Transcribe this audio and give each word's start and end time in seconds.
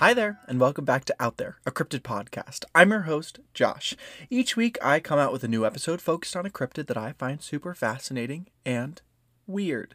Hi 0.00 0.14
there, 0.14 0.38
and 0.48 0.58
welcome 0.58 0.86
back 0.86 1.04
to 1.04 1.16
Out 1.20 1.36
There, 1.36 1.58
a 1.66 1.70
cryptid 1.70 2.00
podcast. 2.00 2.64
I'm 2.74 2.88
your 2.88 3.02
host, 3.02 3.38
Josh. 3.52 3.94
Each 4.30 4.56
week, 4.56 4.78
I 4.82 4.98
come 4.98 5.18
out 5.18 5.30
with 5.30 5.44
a 5.44 5.46
new 5.46 5.66
episode 5.66 6.00
focused 6.00 6.34
on 6.34 6.46
a 6.46 6.48
cryptid 6.48 6.86
that 6.86 6.96
I 6.96 7.12
find 7.12 7.42
super 7.42 7.74
fascinating 7.74 8.46
and 8.64 9.02
weird. 9.46 9.94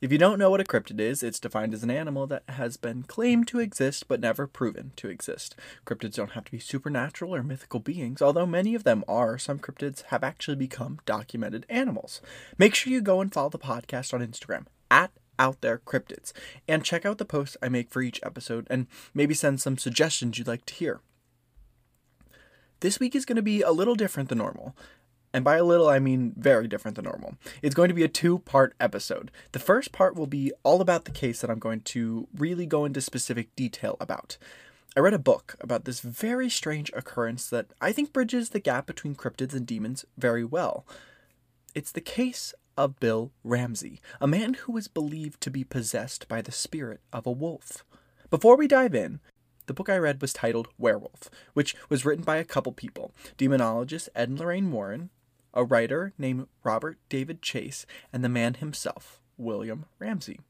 If 0.00 0.10
you 0.10 0.18
don't 0.18 0.40
know 0.40 0.50
what 0.50 0.60
a 0.60 0.64
cryptid 0.64 0.98
is, 0.98 1.22
it's 1.22 1.38
defined 1.38 1.72
as 1.72 1.84
an 1.84 1.90
animal 1.92 2.26
that 2.26 2.42
has 2.48 2.76
been 2.76 3.04
claimed 3.04 3.46
to 3.46 3.60
exist 3.60 4.08
but 4.08 4.18
never 4.18 4.48
proven 4.48 4.90
to 4.96 5.08
exist. 5.08 5.54
Cryptids 5.86 6.14
don't 6.14 6.32
have 6.32 6.46
to 6.46 6.50
be 6.50 6.58
supernatural 6.58 7.32
or 7.32 7.44
mythical 7.44 7.78
beings, 7.78 8.20
although 8.20 8.46
many 8.46 8.74
of 8.74 8.82
them 8.82 9.04
are. 9.06 9.38
Some 9.38 9.60
cryptids 9.60 10.02
have 10.06 10.24
actually 10.24 10.56
become 10.56 10.98
documented 11.06 11.64
animals. 11.68 12.20
Make 12.58 12.74
sure 12.74 12.92
you 12.92 13.00
go 13.00 13.20
and 13.20 13.32
follow 13.32 13.50
the 13.50 13.58
podcast 13.60 14.12
on 14.12 14.26
Instagram 14.26 14.66
at 14.90 15.12
out 15.38 15.60
there 15.60 15.78
cryptids 15.78 16.32
and 16.68 16.84
check 16.84 17.04
out 17.04 17.18
the 17.18 17.24
posts 17.24 17.56
I 17.62 17.68
make 17.68 17.90
for 17.90 18.02
each 18.02 18.20
episode 18.22 18.66
and 18.70 18.86
maybe 19.12 19.34
send 19.34 19.60
some 19.60 19.78
suggestions 19.78 20.38
you'd 20.38 20.48
like 20.48 20.66
to 20.66 20.74
hear. 20.74 21.00
This 22.80 23.00
week 23.00 23.14
is 23.14 23.24
going 23.24 23.36
to 23.36 23.42
be 23.42 23.62
a 23.62 23.70
little 23.70 23.94
different 23.94 24.28
than 24.28 24.38
normal. 24.38 24.76
And 25.32 25.44
by 25.44 25.56
a 25.56 25.64
little, 25.64 25.88
I 25.88 25.98
mean 25.98 26.32
very 26.36 26.68
different 26.68 26.94
than 26.94 27.06
normal. 27.06 27.34
It's 27.60 27.74
going 27.74 27.88
to 27.88 27.94
be 27.94 28.04
a 28.04 28.08
two 28.08 28.38
part 28.40 28.74
episode. 28.78 29.32
The 29.50 29.58
first 29.58 29.90
part 29.90 30.14
will 30.14 30.28
be 30.28 30.52
all 30.62 30.80
about 30.80 31.06
the 31.06 31.10
case 31.10 31.40
that 31.40 31.50
I'm 31.50 31.58
going 31.58 31.80
to 31.80 32.28
really 32.36 32.66
go 32.66 32.84
into 32.84 33.00
specific 33.00 33.54
detail 33.56 33.96
about. 33.98 34.36
I 34.96 35.00
read 35.00 35.12
a 35.14 35.18
book 35.18 35.56
about 35.60 35.86
this 35.86 35.98
very 35.98 36.48
strange 36.48 36.92
occurrence 36.94 37.48
that 37.48 37.66
I 37.80 37.90
think 37.90 38.12
bridges 38.12 38.50
the 38.50 38.60
gap 38.60 38.86
between 38.86 39.16
cryptids 39.16 39.52
and 39.52 39.66
demons 39.66 40.04
very 40.16 40.44
well. 40.44 40.86
It's 41.74 41.90
the 41.90 42.00
case 42.00 42.54
of 42.76 43.00
Bill 43.00 43.32
Ramsey, 43.42 44.00
a 44.20 44.26
man 44.26 44.54
who 44.54 44.72
was 44.72 44.88
believed 44.88 45.40
to 45.42 45.50
be 45.50 45.64
possessed 45.64 46.28
by 46.28 46.42
the 46.42 46.52
spirit 46.52 47.00
of 47.12 47.26
a 47.26 47.32
wolf. 47.32 47.84
Before 48.30 48.56
we 48.56 48.66
dive 48.66 48.94
in, 48.94 49.20
the 49.66 49.74
book 49.74 49.88
I 49.88 49.96
read 49.96 50.20
was 50.20 50.32
titled 50.32 50.68
Werewolf, 50.78 51.30
which 51.54 51.74
was 51.88 52.04
written 52.04 52.24
by 52.24 52.36
a 52.36 52.44
couple 52.44 52.72
people 52.72 53.14
demonologist 53.38 54.08
Ed 54.14 54.28
and 54.28 54.38
Lorraine 54.38 54.70
Warren, 54.72 55.10
a 55.54 55.64
writer 55.64 56.12
named 56.18 56.48
Robert 56.62 56.98
David 57.08 57.40
Chase, 57.40 57.86
and 58.12 58.24
the 58.24 58.28
man 58.28 58.54
himself, 58.54 59.20
William 59.38 59.86
Ramsey. 59.98 60.40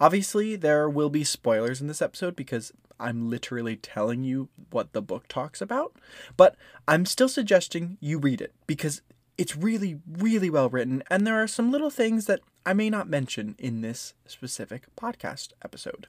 Obviously, 0.00 0.56
there 0.56 0.88
will 0.88 1.10
be 1.10 1.24
spoilers 1.24 1.80
in 1.80 1.86
this 1.86 2.02
episode 2.02 2.34
because 2.34 2.72
I'm 2.98 3.30
literally 3.30 3.76
telling 3.76 4.24
you 4.24 4.48
what 4.70 4.92
the 4.92 5.02
book 5.02 5.26
talks 5.28 5.60
about, 5.62 5.96
but 6.36 6.56
I'm 6.86 7.06
still 7.06 7.28
suggesting 7.28 7.96
you 8.00 8.18
read 8.18 8.40
it 8.40 8.52
because 8.66 9.00
it's 9.40 9.56
really, 9.56 9.96
really 10.06 10.50
well 10.50 10.68
written, 10.68 11.02
and 11.08 11.26
there 11.26 11.42
are 11.42 11.46
some 11.46 11.72
little 11.72 11.88
things 11.88 12.26
that 12.26 12.40
I 12.66 12.74
may 12.74 12.90
not 12.90 13.08
mention 13.08 13.56
in 13.58 13.80
this 13.80 14.12
specific 14.26 14.94
podcast 14.96 15.52
episode. 15.64 16.08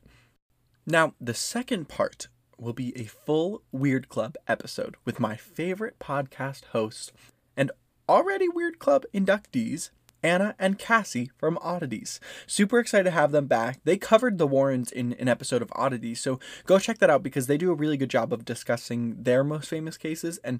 Now, 0.85 1.13
the 1.21 1.33
second 1.33 1.87
part 1.87 2.27
will 2.57 2.73
be 2.73 2.91
a 2.97 3.05
full 3.05 3.63
Weird 3.71 4.09
Club 4.09 4.35
episode 4.49 4.97
with 5.05 5.21
my 5.21 5.37
favorite 5.37 5.97
podcast 5.97 6.65
hosts 6.73 7.13
and 7.55 7.71
already 8.09 8.49
Weird 8.49 8.79
Club 8.79 9.05
inductees, 9.13 9.91
Anna 10.21 10.53
and 10.59 10.77
Cassie 10.77 11.31
from 11.37 11.57
Oddities. 11.61 12.19
Super 12.45 12.79
excited 12.79 13.05
to 13.05 13.11
have 13.11 13.31
them 13.31 13.47
back. 13.47 13.79
They 13.85 13.95
covered 13.95 14.39
the 14.39 14.45
Warrens 14.45 14.91
in 14.91 15.13
an 15.13 15.29
episode 15.29 15.61
of 15.61 15.71
Oddities, 15.73 16.19
so 16.19 16.37
go 16.65 16.79
check 16.79 16.97
that 16.97 17.09
out 17.09 17.23
because 17.23 17.47
they 17.47 17.57
do 17.57 17.71
a 17.71 17.75
really 17.75 17.95
good 17.95 18.09
job 18.09 18.33
of 18.33 18.43
discussing 18.43 19.23
their 19.23 19.41
most 19.41 19.69
famous 19.69 19.95
cases 19.95 20.37
and 20.43 20.59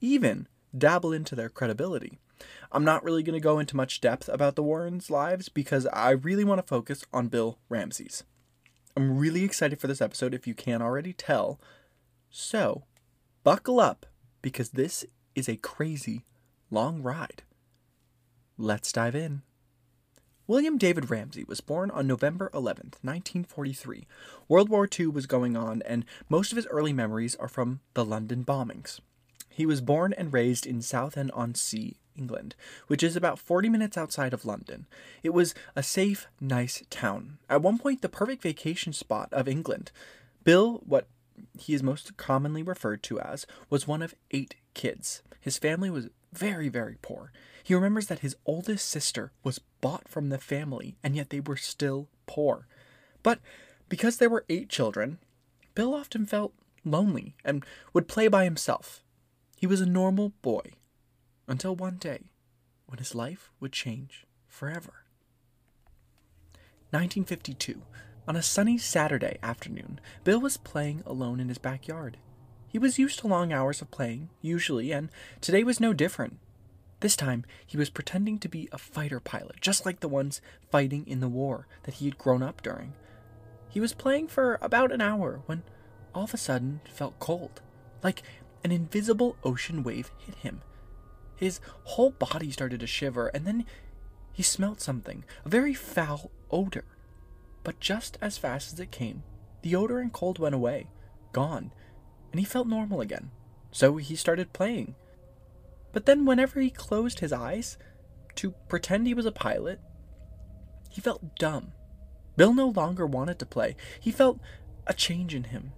even 0.00 0.48
dabble 0.76 1.12
into 1.12 1.34
their 1.34 1.48
credibility. 1.48 2.18
I'm 2.72 2.84
not 2.84 3.04
really 3.04 3.22
going 3.22 3.38
to 3.38 3.40
go 3.40 3.58
into 3.58 3.76
much 3.76 4.00
depth 4.00 4.28
about 4.28 4.56
the 4.56 4.62
Warrens' 4.62 5.10
lives 5.10 5.48
because 5.48 5.86
I 5.86 6.10
really 6.10 6.44
want 6.44 6.58
to 6.58 6.66
focus 6.66 7.04
on 7.12 7.28
Bill 7.28 7.58
Ramsey's. 7.68 8.24
I'm 8.96 9.18
really 9.18 9.44
excited 9.44 9.80
for 9.80 9.86
this 9.86 10.00
episode 10.00 10.34
if 10.34 10.46
you 10.46 10.54
can't 10.54 10.82
already 10.82 11.12
tell. 11.12 11.60
So, 12.30 12.84
buckle 13.44 13.80
up 13.80 14.06
because 14.42 14.70
this 14.70 15.04
is 15.34 15.48
a 15.48 15.56
crazy 15.56 16.24
long 16.70 17.02
ride. 17.02 17.42
Let's 18.58 18.92
dive 18.92 19.14
in. 19.14 19.42
William 20.46 20.78
David 20.78 21.10
Ramsey 21.10 21.44
was 21.44 21.60
born 21.60 21.90
on 21.90 22.06
November 22.06 22.50
11, 22.54 22.92
1943. 23.02 24.06
World 24.48 24.68
War 24.68 24.88
II 24.98 25.08
was 25.08 25.26
going 25.26 25.56
on, 25.56 25.82
and 25.82 26.04
most 26.28 26.52
of 26.52 26.56
his 26.56 26.68
early 26.68 26.92
memories 26.92 27.34
are 27.34 27.48
from 27.48 27.80
the 27.94 28.04
London 28.04 28.44
bombings. 28.44 29.00
He 29.56 29.64
was 29.64 29.80
born 29.80 30.12
and 30.12 30.34
raised 30.34 30.66
in 30.66 30.82
Southend 30.82 31.30
on 31.30 31.54
Sea, 31.54 31.96
England, 32.14 32.54
which 32.88 33.02
is 33.02 33.16
about 33.16 33.38
40 33.38 33.70
minutes 33.70 33.96
outside 33.96 34.34
of 34.34 34.44
London. 34.44 34.84
It 35.22 35.30
was 35.30 35.54
a 35.74 35.82
safe, 35.82 36.26
nice 36.38 36.82
town. 36.90 37.38
At 37.48 37.62
one 37.62 37.78
point, 37.78 38.02
the 38.02 38.10
perfect 38.10 38.42
vacation 38.42 38.92
spot 38.92 39.30
of 39.32 39.48
England. 39.48 39.92
Bill, 40.44 40.82
what 40.84 41.08
he 41.58 41.72
is 41.72 41.82
most 41.82 42.18
commonly 42.18 42.62
referred 42.62 43.02
to 43.04 43.18
as, 43.18 43.46
was 43.70 43.88
one 43.88 44.02
of 44.02 44.14
eight 44.30 44.56
kids. 44.74 45.22
His 45.40 45.56
family 45.56 45.88
was 45.88 46.10
very, 46.34 46.68
very 46.68 46.98
poor. 47.00 47.32
He 47.64 47.74
remembers 47.74 48.08
that 48.08 48.18
his 48.18 48.36
oldest 48.44 48.86
sister 48.86 49.32
was 49.42 49.62
bought 49.80 50.06
from 50.06 50.28
the 50.28 50.36
family, 50.36 50.98
and 51.02 51.16
yet 51.16 51.30
they 51.30 51.40
were 51.40 51.56
still 51.56 52.08
poor. 52.26 52.66
But 53.22 53.38
because 53.88 54.18
there 54.18 54.28
were 54.28 54.44
eight 54.50 54.68
children, 54.68 55.16
Bill 55.74 55.94
often 55.94 56.26
felt 56.26 56.52
lonely 56.84 57.36
and 57.42 57.64
would 57.94 58.06
play 58.06 58.28
by 58.28 58.44
himself. 58.44 59.02
He 59.66 59.68
was 59.68 59.80
a 59.80 59.84
normal 59.84 60.28
boy 60.42 60.74
until 61.48 61.74
one 61.74 61.96
day 61.96 62.30
when 62.86 62.98
his 62.98 63.16
life 63.16 63.50
would 63.58 63.72
change 63.72 64.24
forever. 64.46 65.02
1952. 66.90 67.82
On 68.28 68.36
a 68.36 68.42
sunny 68.42 68.78
Saturday 68.78 69.38
afternoon, 69.42 69.98
Bill 70.22 70.40
was 70.40 70.56
playing 70.56 71.02
alone 71.04 71.40
in 71.40 71.48
his 71.48 71.58
backyard. 71.58 72.16
He 72.68 72.78
was 72.78 73.00
used 73.00 73.18
to 73.18 73.26
long 73.26 73.52
hours 73.52 73.82
of 73.82 73.90
playing, 73.90 74.30
usually, 74.40 74.92
and 74.92 75.10
today 75.40 75.64
was 75.64 75.80
no 75.80 75.92
different. 75.92 76.38
This 77.00 77.16
time, 77.16 77.44
he 77.66 77.76
was 77.76 77.90
pretending 77.90 78.38
to 78.38 78.48
be 78.48 78.68
a 78.70 78.78
fighter 78.78 79.18
pilot, 79.18 79.60
just 79.60 79.84
like 79.84 79.98
the 79.98 80.06
ones 80.06 80.40
fighting 80.70 81.04
in 81.08 81.18
the 81.18 81.26
war 81.26 81.66
that 81.82 81.94
he 81.94 82.04
had 82.04 82.18
grown 82.18 82.40
up 82.40 82.62
during. 82.62 82.92
He 83.68 83.80
was 83.80 83.94
playing 83.94 84.28
for 84.28 84.60
about 84.62 84.92
an 84.92 85.00
hour 85.00 85.40
when 85.46 85.64
all 86.14 86.22
of 86.22 86.34
a 86.34 86.36
sudden 86.36 86.82
felt 86.88 87.18
cold, 87.18 87.62
like 88.04 88.22
an 88.64 88.72
invisible 88.72 89.36
ocean 89.44 89.82
wave 89.82 90.10
hit 90.18 90.36
him. 90.36 90.62
His 91.36 91.60
whole 91.84 92.10
body 92.10 92.50
started 92.50 92.80
to 92.80 92.86
shiver, 92.86 93.28
and 93.28 93.46
then 93.46 93.66
he 94.32 94.42
smelt 94.42 94.80
something, 94.80 95.24
a 95.44 95.48
very 95.48 95.74
foul 95.74 96.30
odor. 96.50 96.84
But 97.62 97.80
just 97.80 98.18
as 98.20 98.38
fast 98.38 98.72
as 98.72 98.80
it 98.80 98.90
came, 98.90 99.22
the 99.62 99.74
odor 99.74 99.98
and 99.98 100.12
cold 100.12 100.38
went 100.38 100.54
away, 100.54 100.88
gone, 101.32 101.72
and 102.30 102.40
he 102.40 102.46
felt 102.46 102.68
normal 102.68 103.00
again. 103.00 103.30
So 103.72 103.96
he 103.96 104.16
started 104.16 104.52
playing. 104.52 104.94
But 105.92 106.06
then, 106.06 106.24
whenever 106.24 106.60
he 106.60 106.70
closed 106.70 107.20
his 107.20 107.32
eyes 107.32 107.78
to 108.36 108.52
pretend 108.68 109.06
he 109.06 109.14
was 109.14 109.26
a 109.26 109.32
pilot, 109.32 109.80
he 110.90 111.00
felt 111.00 111.36
dumb. 111.38 111.72
Bill 112.36 112.54
no 112.54 112.68
longer 112.68 113.06
wanted 113.06 113.38
to 113.38 113.46
play. 113.46 113.76
He 113.98 114.10
felt 114.10 114.38
a 114.86 114.94
change 114.94 115.34
in 115.34 115.44
him. 115.44 115.72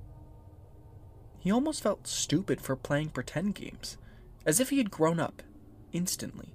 He 1.48 1.52
almost 1.52 1.82
felt 1.82 2.06
stupid 2.06 2.60
for 2.60 2.76
playing 2.76 3.08
pretend 3.08 3.54
games, 3.54 3.96
as 4.44 4.60
if 4.60 4.68
he 4.68 4.76
had 4.76 4.90
grown 4.90 5.18
up 5.18 5.42
instantly. 5.94 6.52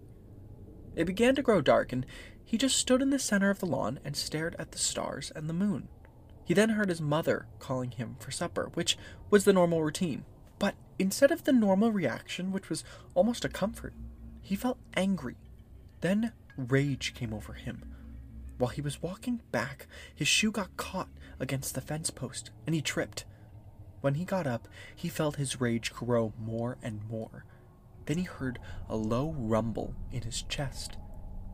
It 0.95 1.05
began 1.05 1.33
to 1.33 1.41
grow 1.41 1.61
dark, 1.61 1.91
and 1.91 2.05
he 2.45 2.59
just 2.59 2.77
stood 2.77 3.01
in 3.01 3.09
the 3.09 3.17
center 3.17 3.49
of 3.49 3.57
the 3.57 3.65
lawn 3.65 3.99
and 4.05 4.15
stared 4.15 4.55
at 4.59 4.71
the 4.71 4.77
stars 4.77 5.31
and 5.35 5.49
the 5.49 5.53
moon. 5.53 5.87
He 6.45 6.53
then 6.53 6.69
heard 6.69 6.89
his 6.89 7.01
mother 7.01 7.47
calling 7.57 7.89
him 7.89 8.17
for 8.19 8.29
supper, 8.29 8.69
which 8.75 8.95
was 9.31 9.45
the 9.45 9.53
normal 9.53 9.81
routine. 9.83 10.25
But 10.59 10.75
instead 10.99 11.31
of 11.31 11.43
the 11.43 11.53
normal 11.53 11.91
reaction, 11.91 12.51
which 12.51 12.69
was 12.69 12.83
almost 13.15 13.43
a 13.43 13.49
comfort, 13.49 13.95
he 14.41 14.55
felt 14.55 14.77
angry. 14.95 15.37
Then 16.01 16.33
rage 16.55 17.15
came 17.15 17.33
over 17.33 17.53
him. 17.53 17.95
While 18.59 18.69
he 18.69 18.81
was 18.81 19.01
walking 19.01 19.41
back, 19.51 19.87
his 20.13 20.27
shoe 20.27 20.51
got 20.51 20.77
caught 20.77 21.09
against 21.39 21.73
the 21.73 21.81
fence 21.81 22.11
post, 22.11 22.51
and 22.67 22.75
he 22.75 22.81
tripped. 22.83 23.25
When 24.03 24.15
he 24.15 24.25
got 24.25 24.45
up, 24.45 24.67
he 24.93 25.07
felt 25.07 25.37
his 25.37 25.61
rage 25.61 25.93
grow 25.93 26.33
more 26.37 26.77
and 26.83 27.09
more. 27.09 27.45
Then 28.05 28.17
he 28.17 28.25
heard 28.25 28.59
a 28.89 28.97
low 28.97 29.33
rumble 29.37 29.95
in 30.11 30.23
his 30.23 30.41
chest. 30.41 30.97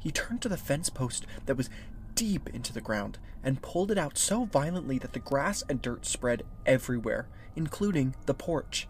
He 0.01 0.09
turned 0.09 0.41
to 0.41 0.49
the 0.49 0.57
fence 0.57 0.89
post 0.89 1.27
that 1.45 1.57
was 1.57 1.69
deep 2.15 2.49
into 2.49 2.73
the 2.73 2.81
ground 2.81 3.19
and 3.43 3.61
pulled 3.61 3.91
it 3.91 3.99
out 3.99 4.17
so 4.17 4.45
violently 4.45 4.97
that 4.97 5.13
the 5.13 5.19
grass 5.19 5.63
and 5.69 5.79
dirt 5.79 6.07
spread 6.07 6.41
everywhere, 6.65 7.27
including 7.55 8.15
the 8.25 8.33
porch. 8.33 8.87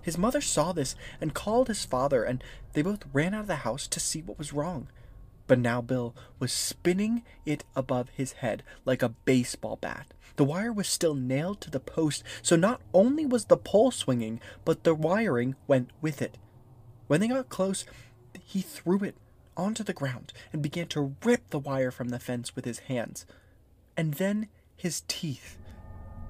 His 0.00 0.16
mother 0.16 0.40
saw 0.40 0.72
this 0.72 0.96
and 1.20 1.34
called 1.34 1.68
his 1.68 1.84
father, 1.84 2.24
and 2.24 2.42
they 2.72 2.80
both 2.80 3.04
ran 3.12 3.34
out 3.34 3.42
of 3.42 3.46
the 3.46 3.56
house 3.56 3.86
to 3.88 4.00
see 4.00 4.22
what 4.22 4.38
was 4.38 4.54
wrong. 4.54 4.88
But 5.46 5.58
now 5.58 5.82
Bill 5.82 6.16
was 6.38 6.50
spinning 6.50 7.24
it 7.44 7.64
above 7.76 8.08
his 8.08 8.32
head 8.32 8.62
like 8.86 9.02
a 9.02 9.10
baseball 9.10 9.76
bat. 9.76 10.14
The 10.36 10.44
wire 10.44 10.72
was 10.72 10.88
still 10.88 11.14
nailed 11.14 11.60
to 11.62 11.70
the 11.70 11.80
post, 11.80 12.22
so 12.42 12.56
not 12.56 12.80
only 12.94 13.26
was 13.26 13.46
the 13.46 13.56
pole 13.56 13.90
swinging, 13.90 14.40
but 14.64 14.84
the 14.84 14.94
wiring 14.94 15.56
went 15.66 15.90
with 16.00 16.22
it. 16.22 16.38
When 17.06 17.20
they 17.20 17.28
got 17.28 17.48
close, 17.48 17.84
he 18.40 18.60
threw 18.60 18.98
it 18.98 19.16
onto 19.56 19.84
the 19.84 19.92
ground 19.92 20.32
and 20.52 20.62
began 20.62 20.86
to 20.88 21.14
rip 21.24 21.50
the 21.50 21.58
wire 21.58 21.90
from 21.90 22.08
the 22.08 22.18
fence 22.18 22.56
with 22.56 22.64
his 22.64 22.80
hands. 22.80 23.26
And 23.96 24.14
then 24.14 24.48
his 24.76 25.02
teeth. 25.08 25.58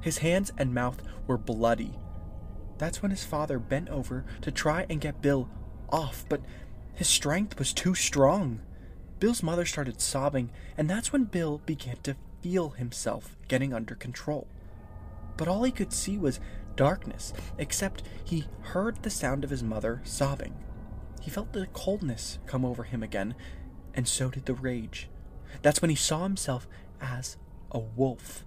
His 0.00 0.19
hands 0.19 0.52
and 0.58 0.75
mouth 0.75 1.00
were 1.26 1.38
bloody. 1.38 1.94
That's 2.78 3.00
when 3.00 3.12
his 3.12 3.25
father 3.25 3.60
bent 3.60 3.88
over 3.88 4.25
to 4.40 4.50
try 4.50 4.87
and 4.90 5.00
get 5.00 5.22
Bill 5.22 5.49
off, 5.90 6.25
but 6.28 6.40
his 6.94 7.08
strength 7.08 7.58
was 7.58 7.72
too 7.72 7.94
strong. 7.94 8.60
Bill's 9.20 9.43
mother 9.43 9.64
started 9.64 10.00
sobbing, 10.00 10.50
and 10.76 10.90
that's 10.90 11.12
when 11.12 11.25
Bill 11.25 11.62
began 11.64 11.96
to 12.02 12.16
feel 12.42 12.70
himself 12.70 13.36
getting 13.48 13.72
under 13.72 13.94
control. 13.94 14.48
But 15.36 15.48
all 15.48 15.62
he 15.62 15.72
could 15.72 15.92
see 15.92 16.18
was 16.18 16.40
darkness, 16.76 17.32
except 17.58 18.02
he 18.24 18.46
heard 18.60 19.02
the 19.02 19.10
sound 19.10 19.44
of 19.44 19.50
his 19.50 19.62
mother 19.62 20.00
sobbing. 20.04 20.54
He 21.20 21.30
felt 21.30 21.52
the 21.52 21.66
coldness 21.72 22.38
come 22.46 22.64
over 22.64 22.82
him 22.82 23.02
again, 23.02 23.34
and 23.94 24.08
so 24.08 24.28
did 24.28 24.46
the 24.46 24.54
rage. 24.54 25.08
That's 25.62 25.80
when 25.80 25.90
he 25.90 25.96
saw 25.96 26.24
himself 26.24 26.66
as 27.00 27.36
a 27.70 27.78
wolf. 27.78 28.44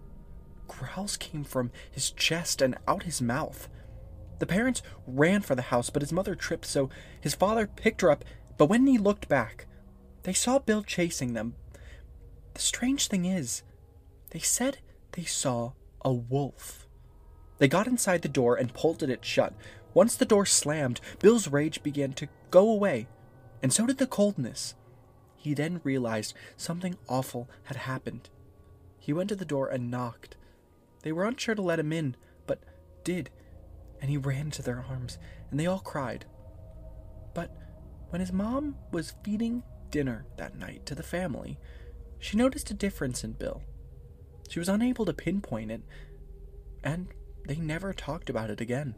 Growls 0.68 1.18
came 1.18 1.44
from 1.44 1.72
his 1.90 2.12
chest 2.12 2.62
and 2.62 2.78
out 2.88 3.04
his 3.04 3.22
mouth. 3.22 3.70
The 4.40 4.46
parents 4.46 4.82
ran 5.08 5.42
for 5.42 5.56
the 5.56 5.62
house, 5.64 5.90
but 5.90 6.02
his 6.02 6.12
mother 6.12 6.36
tripped, 6.36 6.66
so 6.66 6.90
his 7.22 7.36
father 7.36 7.68
picked 7.68 8.02
her 8.02 8.12
up. 8.12 8.26
But 8.58 8.68
when 8.68 8.88
he 8.88 8.98
looked 8.98 9.30
back, 9.30 9.68
they 10.24 10.34
saw 10.34 10.60
Bill 10.60 10.84
chasing 10.84 11.34
them. 11.34 11.56
The 12.56 12.62
strange 12.62 13.08
thing 13.08 13.26
is, 13.26 13.64
they 14.36 14.42
said 14.42 14.80
they 15.14 15.24
saw 15.24 15.72
a 16.04 16.12
wolf. 16.12 16.86
They 17.58 17.70
got 17.70 17.88
inside 17.88 18.22
the 18.22 18.28
door 18.28 18.58
and 18.58 18.74
pulled 18.74 19.02
it 19.02 19.24
shut. 19.24 19.54
Once 19.94 20.18
the 20.18 20.26
door 20.26 20.46
slammed, 20.46 21.00
Bill's 21.20 21.48
rage 21.48 21.82
began 21.82 22.12
to 22.12 22.28
go 22.52 22.70
away, 22.70 23.08
and 23.64 23.72
so 23.72 23.86
did 23.86 23.98
the 23.98 24.06
coldness. 24.06 24.76
He 25.38 25.54
then 25.54 25.80
realized 25.86 26.34
something 26.58 26.98
awful 27.08 27.50
had 27.64 27.78
happened. 27.78 28.30
He 29.00 29.14
went 29.14 29.30
to 29.30 29.38
the 29.38 29.46
door 29.46 29.70
and 29.70 29.90
knocked. 29.90 30.36
They 31.04 31.14
were 31.14 31.24
unsure 31.24 31.56
to 31.56 31.62
let 31.62 31.80
him 31.80 31.94
in, 31.94 32.18
but 32.46 32.60
did, 33.06 33.30
and 34.02 34.10
he 34.10 34.18
ran 34.18 34.52
to 34.52 34.62
their 34.62 34.84
arms, 34.90 35.18
and 35.50 35.58
they 35.58 35.66
all 35.66 35.80
cried. 35.80 36.26
But 37.34 37.56
when 38.10 38.20
his 38.20 38.34
mom 38.34 38.76
was 38.92 39.16
feeding 39.24 39.64
dinner 39.92 40.26
that 40.36 40.58
night 40.58 40.86
to 40.88 40.94
the 40.94 41.04
family, 41.04 41.58
she 42.20 42.36
noticed 42.36 42.70
a 42.70 42.74
difference 42.74 43.24
in 43.24 43.32
Bill. 43.32 43.62
She 44.50 44.60
was 44.60 44.70
unable 44.70 45.06
to 45.06 45.14
pinpoint 45.14 45.72
it, 45.72 45.82
and 46.84 47.08
they 47.48 47.56
never 47.56 47.94
talked 47.94 48.30
about 48.30 48.50
it 48.50 48.62
again. 48.62 48.96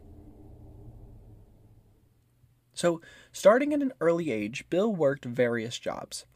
So, 2.74 3.00
starting 3.32 3.74
at 3.74 3.82
an 3.82 3.92
early 4.00 4.30
age, 4.30 4.64
Bill 4.70 4.94
worked 4.94 5.24
various 5.24 5.78
jobs. 5.78 6.26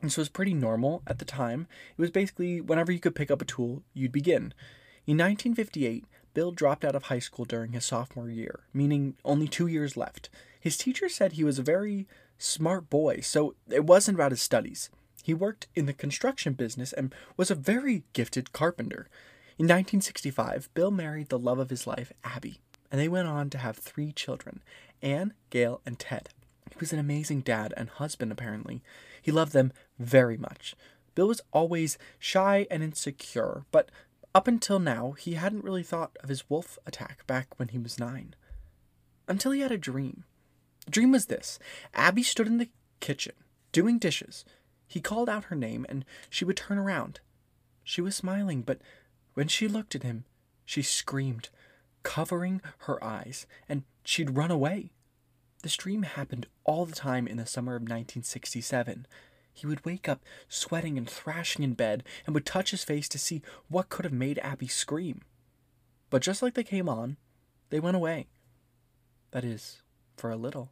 This 0.00 0.16
was 0.16 0.28
pretty 0.28 0.54
normal 0.54 1.02
at 1.06 1.18
the 1.18 1.24
time. 1.24 1.66
It 1.96 2.00
was 2.00 2.10
basically 2.10 2.60
whenever 2.60 2.92
you 2.92 3.00
could 3.00 3.14
pick 3.14 3.30
up 3.30 3.42
a 3.42 3.46
tool, 3.46 3.82
you'd 3.92 4.12
begin. 4.12 4.54
In 5.06 5.18
1958, 5.18 6.04
Bill 6.34 6.52
dropped 6.52 6.84
out 6.84 6.94
of 6.94 7.04
high 7.04 7.18
school 7.18 7.44
during 7.44 7.72
his 7.72 7.84
sophomore 7.84 8.28
year, 8.28 8.64
meaning 8.72 9.16
only 9.24 9.48
two 9.48 9.66
years 9.66 9.96
left. 9.96 10.28
His 10.60 10.76
teacher 10.76 11.08
said 11.08 11.32
he 11.32 11.44
was 11.44 11.58
a 11.58 11.62
very 11.62 12.06
smart 12.38 12.90
boy, 12.90 13.20
so 13.20 13.54
it 13.70 13.84
wasn't 13.84 14.16
about 14.16 14.32
his 14.32 14.42
studies. 14.42 14.90
He 15.24 15.32
worked 15.32 15.68
in 15.74 15.86
the 15.86 15.94
construction 15.94 16.52
business 16.52 16.92
and 16.92 17.14
was 17.38 17.50
a 17.50 17.54
very 17.54 18.04
gifted 18.12 18.52
carpenter. 18.52 19.08
In 19.56 19.64
1965, 19.64 20.68
Bill 20.74 20.90
married 20.90 21.30
the 21.30 21.38
love 21.38 21.58
of 21.58 21.70
his 21.70 21.86
life, 21.86 22.12
Abby, 22.22 22.60
and 22.92 23.00
they 23.00 23.08
went 23.08 23.26
on 23.26 23.48
to 23.48 23.58
have 23.58 23.78
three 23.78 24.12
children 24.12 24.62
Anne, 25.00 25.32
Gail, 25.48 25.80
and 25.86 25.98
Ted. 25.98 26.28
He 26.70 26.76
was 26.78 26.92
an 26.92 26.98
amazing 26.98 27.40
dad 27.40 27.72
and 27.74 27.88
husband, 27.88 28.32
apparently. 28.32 28.82
He 29.22 29.32
loved 29.32 29.54
them 29.54 29.72
very 29.98 30.36
much. 30.36 30.76
Bill 31.14 31.28
was 31.28 31.40
always 31.54 31.96
shy 32.18 32.66
and 32.70 32.82
insecure, 32.82 33.64
but 33.72 33.90
up 34.34 34.46
until 34.46 34.78
now, 34.78 35.12
he 35.12 35.34
hadn't 35.34 35.64
really 35.64 35.82
thought 35.82 36.18
of 36.22 36.28
his 36.28 36.50
wolf 36.50 36.78
attack 36.84 37.26
back 37.26 37.58
when 37.58 37.68
he 37.68 37.78
was 37.78 37.98
nine. 37.98 38.34
Until 39.26 39.52
he 39.52 39.62
had 39.62 39.72
a 39.72 39.78
dream. 39.78 40.24
The 40.84 40.90
dream 40.90 41.12
was 41.12 41.26
this 41.26 41.58
Abby 41.94 42.22
stood 42.22 42.46
in 42.46 42.58
the 42.58 42.68
kitchen, 43.00 43.32
doing 43.72 43.98
dishes. 43.98 44.44
He 44.94 45.00
called 45.00 45.28
out 45.28 45.46
her 45.46 45.56
name, 45.56 45.84
and 45.88 46.04
she 46.30 46.44
would 46.44 46.56
turn 46.56 46.78
around. 46.78 47.18
She 47.82 48.00
was 48.00 48.14
smiling, 48.14 48.62
but 48.62 48.78
when 49.32 49.48
she 49.48 49.66
looked 49.66 49.96
at 49.96 50.04
him, 50.04 50.24
she 50.64 50.82
screamed, 50.82 51.48
covering 52.04 52.62
her 52.86 53.02
eyes, 53.02 53.44
and 53.68 53.82
she'd 54.04 54.36
run 54.36 54.52
away. 54.52 54.92
This 55.64 55.76
dream 55.76 56.04
happened 56.04 56.46
all 56.62 56.86
the 56.86 56.94
time 56.94 57.26
in 57.26 57.38
the 57.38 57.44
summer 57.44 57.72
of 57.72 57.82
1967. 57.82 59.08
He 59.52 59.66
would 59.66 59.84
wake 59.84 60.08
up 60.08 60.22
sweating 60.48 60.96
and 60.96 61.10
thrashing 61.10 61.64
in 61.64 61.74
bed 61.74 62.04
and 62.24 62.32
would 62.32 62.46
touch 62.46 62.70
his 62.70 62.84
face 62.84 63.08
to 63.08 63.18
see 63.18 63.42
what 63.66 63.88
could 63.88 64.04
have 64.04 64.14
made 64.14 64.38
Abby 64.44 64.68
scream. 64.68 65.22
But 66.08 66.22
just 66.22 66.40
like 66.40 66.54
they 66.54 66.62
came 66.62 66.88
on, 66.88 67.16
they 67.70 67.80
went 67.80 67.96
away. 67.96 68.28
That 69.32 69.44
is, 69.44 69.82
for 70.16 70.30
a 70.30 70.36
little. 70.36 70.70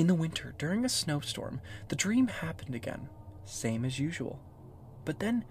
In 0.00 0.06
the 0.06 0.14
winter, 0.14 0.54
during 0.56 0.86
a 0.86 0.88
snowstorm, 0.88 1.60
the 1.88 1.94
dream 1.94 2.28
happened 2.28 2.74
again, 2.74 3.10
same 3.44 3.84
as 3.84 3.98
usual. 3.98 4.40
But 5.04 5.18
then 5.18 5.44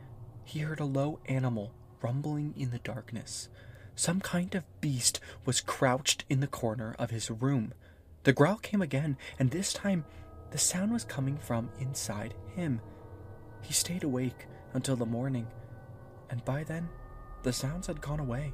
he 0.43 0.61
heard 0.61 0.79
a 0.79 0.85
low 0.85 1.19
animal 1.27 1.71
rumbling 2.01 2.55
in 2.57 2.71
the 2.71 2.79
darkness. 2.79 3.47
Some 3.95 4.19
kind 4.19 4.55
of 4.55 4.63
beast 4.81 5.19
was 5.45 5.61
crouched 5.61 6.25
in 6.31 6.39
the 6.39 6.47
corner 6.47 6.95
of 6.97 7.11
his 7.11 7.29
room. 7.29 7.75
The 8.23 8.33
growl 8.33 8.55
came 8.55 8.81
again, 8.81 9.17
and 9.37 9.51
this 9.51 9.71
time 9.71 10.03
the 10.49 10.57
sound 10.57 10.93
was 10.93 11.03
coming 11.03 11.37
from 11.37 11.69
inside 11.79 12.33
him. 12.55 12.81
He 13.61 13.73
stayed 13.73 14.03
awake 14.03 14.47
until 14.73 14.95
the 14.95 15.05
morning, 15.05 15.45
and 16.31 16.43
by 16.43 16.63
then, 16.63 16.89
the 17.43 17.53
sounds 17.53 17.85
had 17.85 18.01
gone 18.01 18.19
away. 18.19 18.53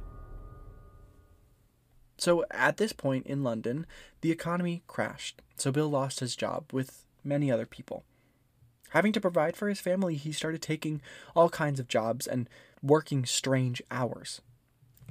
So, 2.18 2.44
at 2.50 2.78
this 2.78 2.92
point 2.92 3.26
in 3.26 3.42
London, 3.42 3.86
the 4.22 4.30
economy 4.30 4.82
crashed, 4.86 5.42
so 5.56 5.70
Bill 5.70 5.88
lost 5.88 6.20
his 6.20 6.34
job 6.34 6.72
with 6.72 7.04
many 7.22 7.50
other 7.50 7.66
people. 7.66 8.04
Having 8.90 9.12
to 9.12 9.20
provide 9.20 9.56
for 9.56 9.68
his 9.68 9.80
family, 9.80 10.14
he 10.14 10.32
started 10.32 10.62
taking 10.62 11.02
all 11.34 11.50
kinds 11.50 11.78
of 11.78 11.88
jobs 11.88 12.26
and 12.26 12.48
working 12.82 13.26
strange 13.26 13.82
hours. 13.90 14.40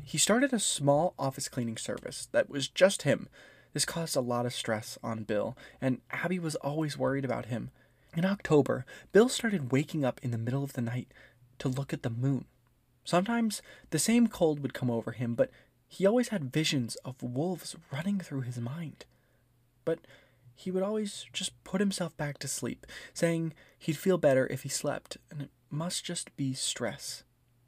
He 0.04 0.18
started 0.18 0.54
a 0.54 0.60
small 0.60 1.14
office 1.20 1.48
cleaning 1.48 1.78
service 1.78 2.28
that 2.32 2.50
was 2.50 2.68
just 2.68 3.04
him, 3.04 3.28
this 3.76 3.84
caused 3.84 4.16
a 4.16 4.22
lot 4.22 4.46
of 4.46 4.54
stress 4.54 4.98
on 5.04 5.26
Bill, 5.26 5.58
and 5.82 6.00
Abby 6.10 6.40
was 6.40 6.56
always 6.56 6.98
worried 6.98 7.26
about 7.26 7.48
him. 7.48 7.72
In 8.16 8.24
October, 8.24 8.86
Bill 9.12 9.28
started 9.28 9.70
waking 9.74 10.06
up 10.06 10.18
in 10.24 10.32
the 10.32 10.38
middle 10.38 10.64
of 10.64 10.74
the 10.74 10.82
night 10.82 11.10
to 11.60 11.68
look 11.68 11.92
at 11.92 12.02
the 12.02 12.10
moon. 12.10 12.46
Sometimes 13.04 13.62
the 13.90 14.00
same 14.00 14.28
cold 14.28 14.62
would 14.62 14.74
come 14.74 14.90
over 14.90 15.12
him, 15.12 15.36
but 15.36 15.52
he 15.88 16.06
always 16.06 16.30
had 16.30 16.52
visions 16.52 16.96
of 17.06 17.22
wolves 17.22 17.76
running 17.92 18.20
through 18.20 18.42
his 18.42 18.60
mind. 18.60 19.06
But 19.84 20.00
he 20.56 20.72
would 20.72 20.84
always 20.84 21.26
just 21.34 21.62
put 21.64 21.82
himself 21.82 22.16
back 22.18 22.38
to 22.40 22.48
sleep, 22.48 22.86
saying 23.14 23.54
he'd 23.78 23.98
feel 23.98 24.18
better 24.18 24.48
if 24.48 24.64
he 24.64 24.70
slept, 24.70 25.18
and 25.30 25.44
it 25.44 25.50
must 25.70 26.06
just 26.06 26.36
be 26.38 26.54
stress. 26.54 27.24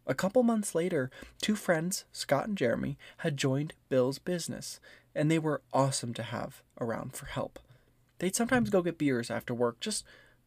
A 0.05 0.15
couple 0.15 0.41
months 0.41 0.73
later, 0.73 1.11
two 1.41 1.55
friends, 1.55 2.05
Scott 2.13 2.47
and 2.47 2.57
Jeremy, 2.57 2.97
had 3.17 3.35
joined 3.35 3.73
Bill's 3.89 4.19
business, 4.19 4.79
and 5.13 5.29
they 5.29 5.39
were 5.39 5.61
awesome 5.73 6.13
to 6.13 6.23
have 6.23 6.63
around 6.79 7.13
for 7.13 7.25
help. 7.25 7.59
They'd 8.19 8.35
sometimes 8.35 8.69
go 8.69 8.81
get 8.81 8.97
beers 8.97 9.29
after 9.29 9.53
work 9.53 9.79
just 9.81 10.05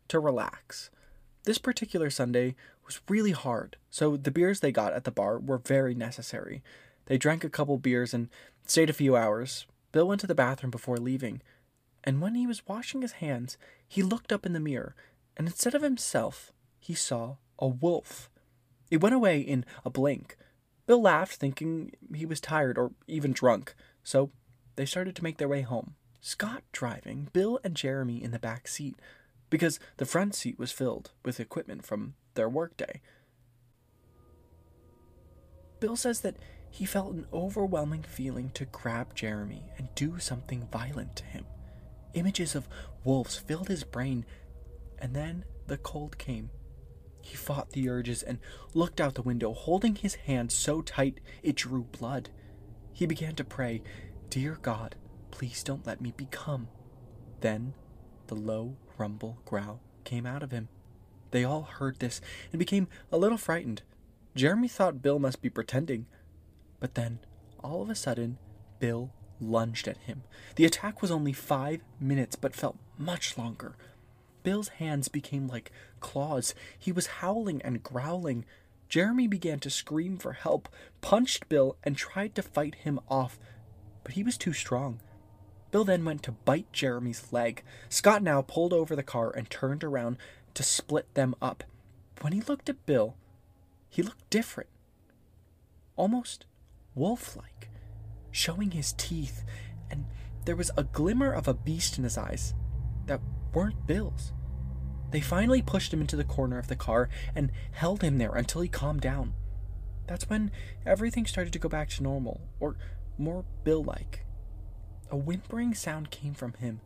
to 0.08 0.18
relax. 0.18 0.90
This 1.44 1.58
particular 1.58 2.08
Sunday 2.10 2.56
was 2.84 3.00
really 3.08 3.32
hard, 3.32 3.76
so 3.90 4.16
the 4.16 4.30
beers 4.30 4.60
they 4.60 4.72
got 4.72 4.94
at 4.94 5.04
the 5.04 5.10
bar 5.10 5.38
were 5.38 5.58
very 5.58 5.94
necessary. 5.94 6.62
They 7.10 7.18
drank 7.18 7.42
a 7.42 7.50
couple 7.50 7.76
beers 7.76 8.14
and 8.14 8.28
stayed 8.66 8.88
a 8.88 8.92
few 8.92 9.16
hours. 9.16 9.66
Bill 9.90 10.06
went 10.06 10.20
to 10.20 10.28
the 10.28 10.34
bathroom 10.34 10.70
before 10.70 10.96
leaving, 10.96 11.42
and 12.04 12.20
when 12.20 12.36
he 12.36 12.46
was 12.46 12.68
washing 12.68 13.02
his 13.02 13.14
hands, 13.14 13.58
he 13.88 14.00
looked 14.00 14.32
up 14.32 14.46
in 14.46 14.52
the 14.52 14.60
mirror, 14.60 14.94
and 15.36 15.48
instead 15.48 15.74
of 15.74 15.82
himself, 15.82 16.52
he 16.78 16.94
saw 16.94 17.38
a 17.58 17.66
wolf. 17.66 18.30
It 18.92 19.00
went 19.00 19.16
away 19.16 19.40
in 19.40 19.64
a 19.84 19.90
blink. 19.90 20.36
Bill 20.86 21.02
laughed, 21.02 21.34
thinking 21.34 21.90
he 22.14 22.24
was 22.24 22.40
tired 22.40 22.78
or 22.78 22.92
even 23.08 23.32
drunk, 23.32 23.74
so 24.04 24.30
they 24.76 24.86
started 24.86 25.16
to 25.16 25.24
make 25.24 25.38
their 25.38 25.48
way 25.48 25.62
home. 25.62 25.96
Scott 26.20 26.62
driving, 26.70 27.28
Bill 27.32 27.58
and 27.64 27.74
Jeremy 27.74 28.22
in 28.22 28.30
the 28.30 28.38
back 28.38 28.68
seat, 28.68 28.94
because 29.50 29.80
the 29.96 30.06
front 30.06 30.36
seat 30.36 30.60
was 30.60 30.70
filled 30.70 31.10
with 31.24 31.40
equipment 31.40 31.84
from 31.84 32.14
their 32.34 32.48
workday. 32.48 33.00
Bill 35.80 35.96
says 35.96 36.20
that 36.20 36.36
he 36.70 36.84
felt 36.84 37.12
an 37.12 37.26
overwhelming 37.32 38.02
feeling 38.02 38.50
to 38.50 38.64
grab 38.64 39.14
Jeremy 39.14 39.64
and 39.76 39.94
do 39.94 40.18
something 40.18 40.68
violent 40.72 41.16
to 41.16 41.24
him. 41.24 41.44
Images 42.14 42.54
of 42.54 42.68
wolves 43.04 43.36
filled 43.36 43.68
his 43.68 43.84
brain, 43.84 44.24
and 44.98 45.14
then 45.14 45.44
the 45.66 45.78
cold 45.78 46.18
came. 46.18 46.50
He 47.22 47.36
fought 47.36 47.70
the 47.70 47.88
urges 47.88 48.22
and 48.22 48.38
looked 48.72 49.00
out 49.00 49.14
the 49.14 49.22
window, 49.22 49.52
holding 49.52 49.96
his 49.96 50.14
hand 50.14 50.50
so 50.52 50.80
tight 50.80 51.20
it 51.42 51.56
drew 51.56 51.84
blood. 51.84 52.30
He 52.92 53.06
began 53.06 53.34
to 53.36 53.44
pray, 53.44 53.82
Dear 54.30 54.58
God, 54.62 54.96
please 55.30 55.62
don't 55.62 55.86
let 55.86 56.00
me 56.00 56.12
become. 56.16 56.68
Then 57.40 57.74
the 58.28 58.34
low 58.34 58.76
rumble 58.96 59.38
growl 59.44 59.80
came 60.04 60.26
out 60.26 60.42
of 60.42 60.50
him. 60.50 60.68
They 61.30 61.44
all 61.44 61.62
heard 61.62 61.98
this 61.98 62.20
and 62.52 62.58
became 62.58 62.88
a 63.12 63.18
little 63.18 63.38
frightened. 63.38 63.82
Jeremy 64.34 64.68
thought 64.68 65.02
Bill 65.02 65.18
must 65.18 65.42
be 65.42 65.50
pretending, 65.50 66.06
but 66.80 66.94
then, 66.94 67.20
all 67.62 67.82
of 67.82 67.90
a 67.90 67.94
sudden, 67.94 68.38
Bill 68.78 69.12
lunged 69.40 69.86
at 69.86 69.98
him. 69.98 70.22
The 70.56 70.64
attack 70.64 71.00
was 71.00 71.10
only 71.10 71.32
five 71.32 71.82
minutes, 72.00 72.36
but 72.36 72.56
felt 72.56 72.78
much 72.98 73.38
longer. 73.38 73.76
Bill's 74.42 74.68
hands 74.68 75.08
became 75.08 75.46
like 75.46 75.70
claws. 76.00 76.54
He 76.78 76.92
was 76.92 77.06
howling 77.06 77.60
and 77.62 77.82
growling. 77.82 78.44
Jeremy 78.88 79.28
began 79.28 79.60
to 79.60 79.70
scream 79.70 80.16
for 80.16 80.32
help, 80.32 80.68
punched 81.00 81.48
Bill, 81.48 81.76
and 81.84 81.96
tried 81.96 82.34
to 82.34 82.42
fight 82.42 82.76
him 82.76 82.98
off, 83.08 83.38
but 84.02 84.14
he 84.14 84.22
was 84.22 84.36
too 84.36 84.52
strong. 84.52 85.00
Bill 85.70 85.84
then 85.84 86.04
went 86.04 86.22
to 86.24 86.32
bite 86.32 86.72
Jeremy's 86.72 87.32
leg. 87.32 87.62
Scott 87.88 88.22
now 88.22 88.42
pulled 88.42 88.72
over 88.72 88.96
the 88.96 89.02
car 89.02 89.30
and 89.30 89.48
turned 89.48 89.84
around 89.84 90.16
to 90.54 90.62
split 90.62 91.12
them 91.14 91.34
up. 91.40 91.62
When 92.20 92.32
he 92.32 92.40
looked 92.40 92.68
at 92.68 92.84
Bill, 92.86 93.14
he 93.88 94.02
looked 94.02 94.28
different. 94.30 94.68
Almost 95.96 96.46
wolf 96.94 97.36
like, 97.36 97.70
showing 98.30 98.72
his 98.72 98.92
teeth, 98.92 99.44
and 99.90 100.06
there 100.44 100.56
was 100.56 100.70
a 100.76 100.84
glimmer 100.84 101.32
of 101.32 101.48
a 101.48 101.54
beast 101.54 101.98
in 101.98 102.04
his 102.04 102.18
eyes 102.18 102.54
that 103.06 103.20
weren't 103.52 103.86
Bill's. 103.86 104.32
They 105.10 105.20
finally 105.20 105.62
pushed 105.62 105.92
him 105.92 106.00
into 106.00 106.16
the 106.16 106.24
corner 106.24 106.58
of 106.58 106.68
the 106.68 106.76
car 106.76 107.08
and 107.34 107.50
held 107.72 108.02
him 108.02 108.18
there 108.18 108.34
until 108.34 108.60
he 108.60 108.68
calmed 108.68 109.00
down. 109.00 109.34
That's 110.06 110.28
when 110.28 110.50
everything 110.86 111.26
started 111.26 111.52
to 111.52 111.58
go 111.58 111.68
back 111.68 111.88
to 111.90 112.02
normal, 112.02 112.40
or 112.58 112.76
more 113.18 113.44
Bill 113.64 113.82
like. 113.82 114.24
A 115.10 115.16
whimpering 115.16 115.74
sound 115.74 116.10
came 116.10 116.34
from 116.34 116.52
him, 116.54 116.80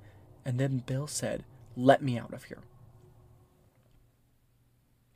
and 0.44 0.58
then 0.58 0.78
Bill 0.78 1.06
said, 1.06 1.44
Let 1.76 2.02
me 2.02 2.18
out 2.18 2.32
of 2.32 2.44
here. 2.44 2.62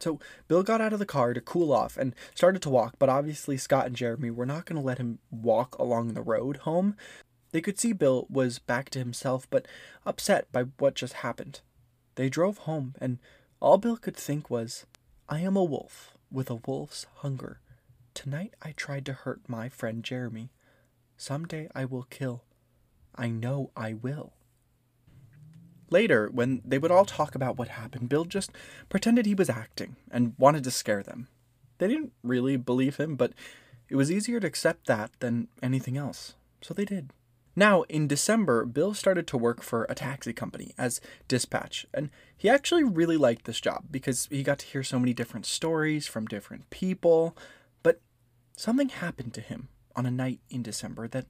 So 0.01 0.21
Bill 0.47 0.63
got 0.63 0.81
out 0.81 0.93
of 0.93 0.99
the 0.99 1.07
car 1.07 1.35
to 1.35 1.41
cool 1.41 1.73
off 1.73 1.97
and 1.97 2.15
started 2.35 2.63
to 2.63 2.71
walk, 2.71 2.95
but 2.99 3.09
obviously 3.09 3.57
Scott 3.57 3.87
and 3.87 3.97
Jeremy 3.97 4.31
were 4.31 4.47
not 4.47 4.65
going 4.65 4.81
to 4.81 4.87
let 4.87 4.99
him 4.99 5.19
walk 5.31 5.77
along 5.79 6.15
the 6.15 6.23
road 6.23 6.59
home. 6.59 6.97
They 7.51 7.61
could 7.61 7.79
see 7.79 7.93
Bill 7.93 8.27
was 8.29 8.59
back 8.59 8.91
to 8.91 8.99
himself, 8.99 9.49
but 9.51 9.67
upset 10.05 10.51
by 10.53 10.65
what 10.79 10.95
just 10.95 11.15
happened. 11.15 11.61
They 12.15 12.29
drove 12.29 12.59
home, 12.59 12.95
and 13.01 13.19
all 13.61 13.79
Bill 13.79 13.97
could 13.97 14.17
think 14.17 14.51
was, 14.51 14.87
I 15.29 15.41
am 15.41 15.57
a 15.57 15.65
wolf 15.65 16.17
with 16.31 16.51
a 16.51 16.61
wolf's 16.67 17.07
hunger. 17.17 17.61
Tonight 18.15 18.55
I 18.63 18.73
tried 18.73 19.07
to 19.07 19.13
hurt 19.13 19.49
my 19.49 19.69
friend 19.69 20.05
Jeremy. 20.05 20.51
Someday 21.17 21.69
I 21.75 21.85
will 21.85 22.05
kill. 22.05 22.45
I 23.15 23.29
know 23.29 23.71
I 23.77 23.95
will. 23.95 24.35
Later, 25.91 26.29
when 26.33 26.63
they 26.65 26.79
would 26.79 26.91
all 26.91 27.05
talk 27.05 27.35
about 27.35 27.57
what 27.57 27.69
happened, 27.69 28.09
Bill 28.09 28.25
just 28.25 28.51
pretended 28.89 29.27
he 29.27 29.35
was 29.35 29.49
acting 29.49 29.97
and 30.11 30.35
wanted 30.39 30.65
to 30.65 30.71
scare 30.71 31.03
them. 31.03 31.29
They 31.79 31.89
didn't 31.89 32.13
really 32.23 32.57
believe 32.57 32.97
him, 32.97 33.17
but 33.17 33.33
it 33.89 33.97
was 33.97 34.11
easier 34.11 34.41
to 34.41 34.47
accept 34.47 34.87
that 34.87 35.11
than 35.21 35.49
anything 35.63 35.97
else, 35.97 36.35
so 36.61 36.75
they 36.75 36.85
did. 36.85 37.13
Now, 37.57 37.83
in 37.83 38.07
December, 38.07 38.65
Bill 38.67 38.95
started 38.95 39.27
to 39.29 39.39
work 39.39 39.63
for 39.63 39.85
a 39.89 39.95
taxi 39.95 40.33
company 40.33 40.75
as 40.79 41.01
dispatch, 41.27 41.87
and 41.93 42.11
he 42.37 42.49
actually 42.49 42.85
really 42.85 43.17
liked 43.17 43.47
this 43.47 43.61
job 43.61 43.87
because 43.91 44.29
he 44.31 44.43
got 44.43 44.61
to 44.61 44.67
hear 44.67 44.85
so 44.85 45.01
many 45.01 45.13
different 45.13 45.47
stories 45.47 46.07
from 46.07 46.27
different 46.27 46.71
people. 46.71 47.37
But 47.83 48.01
something 48.57 48.91
happened 48.91 49.35
to 49.35 49.41
him 49.41 49.69
on 49.97 50.07
a 50.07 50.11
night 50.11 50.41
in 50.51 50.63
December 50.63 51.09
that 51.09 51.27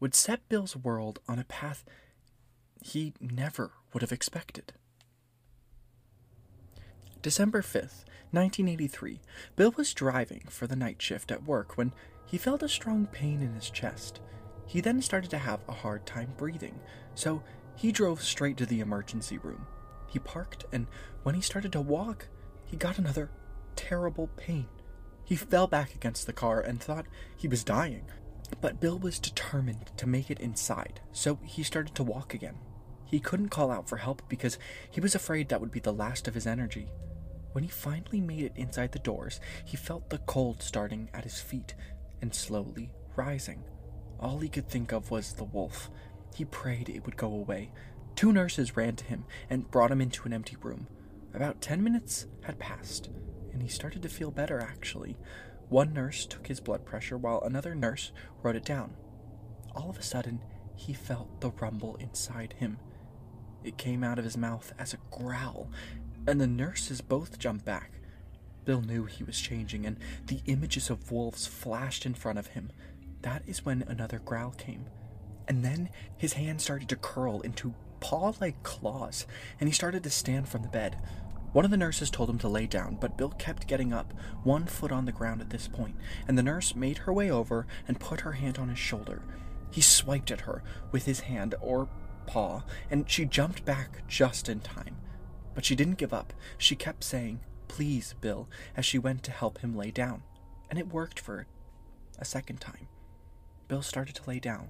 would 0.00 0.14
set 0.14 0.46
Bill's 0.48 0.76
world 0.76 1.20
on 1.28 1.38
a 1.38 1.44
path 1.44 1.84
he 2.82 3.14
never 3.20 3.72
would 3.92 4.02
have 4.02 4.12
expected. 4.12 4.72
December 7.22 7.60
5th, 7.60 8.04
1983, 8.32 9.20
Bill 9.56 9.72
was 9.76 9.92
driving 9.92 10.44
for 10.48 10.66
the 10.66 10.76
night 10.76 11.02
shift 11.02 11.30
at 11.30 11.44
work 11.44 11.76
when 11.76 11.92
he 12.24 12.38
felt 12.38 12.62
a 12.62 12.68
strong 12.68 13.06
pain 13.06 13.42
in 13.42 13.54
his 13.54 13.70
chest. 13.70 14.20
He 14.66 14.80
then 14.80 15.02
started 15.02 15.30
to 15.30 15.38
have 15.38 15.60
a 15.68 15.72
hard 15.72 16.06
time 16.06 16.32
breathing, 16.36 16.78
so 17.14 17.42
he 17.74 17.92
drove 17.92 18.22
straight 18.22 18.56
to 18.58 18.66
the 18.66 18.80
emergency 18.80 19.36
room. 19.38 19.66
He 20.06 20.18
parked, 20.18 20.64
and 20.72 20.86
when 21.22 21.34
he 21.34 21.40
started 21.40 21.72
to 21.72 21.80
walk, 21.80 22.28
he 22.64 22.76
got 22.76 22.98
another 22.98 23.30
terrible 23.74 24.28
pain. 24.36 24.66
He 25.24 25.36
fell 25.36 25.66
back 25.66 25.94
against 25.94 26.26
the 26.26 26.32
car 26.32 26.60
and 26.60 26.80
thought 26.80 27.06
he 27.36 27.48
was 27.48 27.64
dying. 27.64 28.04
But 28.60 28.80
Bill 28.80 28.98
was 28.98 29.18
determined 29.18 29.90
to 29.96 30.08
make 30.08 30.30
it 30.30 30.40
inside, 30.40 31.00
so 31.12 31.38
he 31.44 31.62
started 31.62 31.94
to 31.96 32.02
walk 32.02 32.34
again. 32.34 32.58
He 33.10 33.18
couldn't 33.18 33.48
call 33.48 33.72
out 33.72 33.88
for 33.88 33.96
help 33.96 34.22
because 34.28 34.56
he 34.88 35.00
was 35.00 35.16
afraid 35.16 35.48
that 35.48 35.60
would 35.60 35.72
be 35.72 35.80
the 35.80 35.92
last 35.92 36.28
of 36.28 36.34
his 36.34 36.46
energy. 36.46 36.88
When 37.52 37.64
he 37.64 37.70
finally 37.70 38.20
made 38.20 38.44
it 38.44 38.52
inside 38.54 38.92
the 38.92 39.00
doors, 39.00 39.40
he 39.64 39.76
felt 39.76 40.10
the 40.10 40.18
cold 40.18 40.62
starting 40.62 41.08
at 41.12 41.24
his 41.24 41.40
feet 41.40 41.74
and 42.22 42.32
slowly 42.32 42.92
rising. 43.16 43.64
All 44.20 44.38
he 44.38 44.48
could 44.48 44.68
think 44.68 44.92
of 44.92 45.10
was 45.10 45.32
the 45.32 45.44
wolf. 45.44 45.90
He 46.36 46.44
prayed 46.44 46.88
it 46.88 47.04
would 47.04 47.16
go 47.16 47.26
away. 47.26 47.72
Two 48.14 48.32
nurses 48.32 48.76
ran 48.76 48.94
to 48.96 49.04
him 49.04 49.24
and 49.48 49.68
brought 49.72 49.90
him 49.90 50.00
into 50.00 50.26
an 50.26 50.32
empty 50.32 50.56
room. 50.62 50.86
About 51.34 51.60
ten 51.60 51.82
minutes 51.82 52.26
had 52.42 52.60
passed, 52.60 53.10
and 53.52 53.60
he 53.60 53.68
started 53.68 54.02
to 54.02 54.08
feel 54.08 54.30
better 54.30 54.60
actually. 54.60 55.16
One 55.68 55.92
nurse 55.92 56.26
took 56.26 56.46
his 56.46 56.60
blood 56.60 56.84
pressure 56.84 57.18
while 57.18 57.40
another 57.42 57.74
nurse 57.74 58.12
wrote 58.40 58.56
it 58.56 58.64
down. 58.64 58.94
All 59.74 59.90
of 59.90 59.98
a 59.98 60.02
sudden, 60.02 60.44
he 60.76 60.92
felt 60.92 61.40
the 61.40 61.50
rumble 61.50 61.96
inside 61.96 62.54
him. 62.58 62.78
It 63.62 63.76
came 63.76 64.02
out 64.02 64.18
of 64.18 64.24
his 64.24 64.36
mouth 64.36 64.72
as 64.78 64.94
a 64.94 64.98
growl, 65.10 65.68
and 66.26 66.40
the 66.40 66.46
nurses 66.46 67.00
both 67.00 67.38
jumped 67.38 67.64
back. 67.64 67.92
Bill 68.64 68.80
knew 68.80 69.04
he 69.04 69.24
was 69.24 69.40
changing, 69.40 69.86
and 69.86 69.98
the 70.26 70.40
images 70.46 70.90
of 70.90 71.10
wolves 71.10 71.46
flashed 71.46 72.06
in 72.06 72.14
front 72.14 72.38
of 72.38 72.48
him. 72.48 72.70
That 73.22 73.42
is 73.46 73.64
when 73.64 73.82
another 73.82 74.18
growl 74.18 74.52
came. 74.52 74.86
And 75.48 75.64
then 75.64 75.88
his 76.16 76.34
hand 76.34 76.60
started 76.60 76.88
to 76.90 76.96
curl 76.96 77.40
into 77.40 77.74
paw 78.00 78.32
like 78.40 78.62
claws, 78.62 79.26
and 79.58 79.68
he 79.68 79.74
started 79.74 80.02
to 80.04 80.10
stand 80.10 80.48
from 80.48 80.62
the 80.62 80.68
bed. 80.68 80.98
One 81.52 81.64
of 81.64 81.70
the 81.72 81.76
nurses 81.76 82.10
told 82.10 82.30
him 82.30 82.38
to 82.38 82.48
lay 82.48 82.66
down, 82.66 82.96
but 83.00 83.18
Bill 83.18 83.30
kept 83.30 83.66
getting 83.66 83.92
up, 83.92 84.14
one 84.44 84.66
foot 84.66 84.92
on 84.92 85.04
the 85.04 85.12
ground 85.12 85.40
at 85.40 85.50
this 85.50 85.66
point, 85.66 85.96
and 86.28 86.38
the 86.38 86.42
nurse 86.42 86.76
made 86.76 86.98
her 86.98 87.12
way 87.12 87.30
over 87.30 87.66
and 87.88 87.98
put 87.98 88.20
her 88.20 88.32
hand 88.32 88.56
on 88.56 88.68
his 88.68 88.78
shoulder. 88.78 89.22
He 89.70 89.80
swiped 89.80 90.30
at 90.30 90.42
her 90.42 90.62
with 90.92 91.06
his 91.06 91.20
hand, 91.20 91.56
or 91.60 91.88
paw, 92.30 92.62
and 92.90 93.10
she 93.10 93.24
jumped 93.24 93.64
back 93.64 94.06
just 94.06 94.48
in 94.48 94.60
time. 94.60 94.96
But 95.52 95.64
she 95.64 95.74
didn't 95.74 95.98
give 95.98 96.14
up. 96.14 96.32
She 96.58 96.76
kept 96.76 97.02
saying, 97.02 97.40
Please, 97.66 98.14
Bill, 98.20 98.48
as 98.76 98.84
she 98.84 98.98
went 98.98 99.24
to 99.24 99.32
help 99.32 99.58
him 99.58 99.76
lay 99.76 99.90
down. 99.90 100.22
And 100.70 100.78
it 100.78 100.92
worked 100.92 101.18
for 101.18 101.46
a 102.18 102.24
second 102.24 102.60
time. 102.60 102.86
Bill 103.66 103.82
started 103.82 104.14
to 104.16 104.28
lay 104.28 104.38
down, 104.38 104.68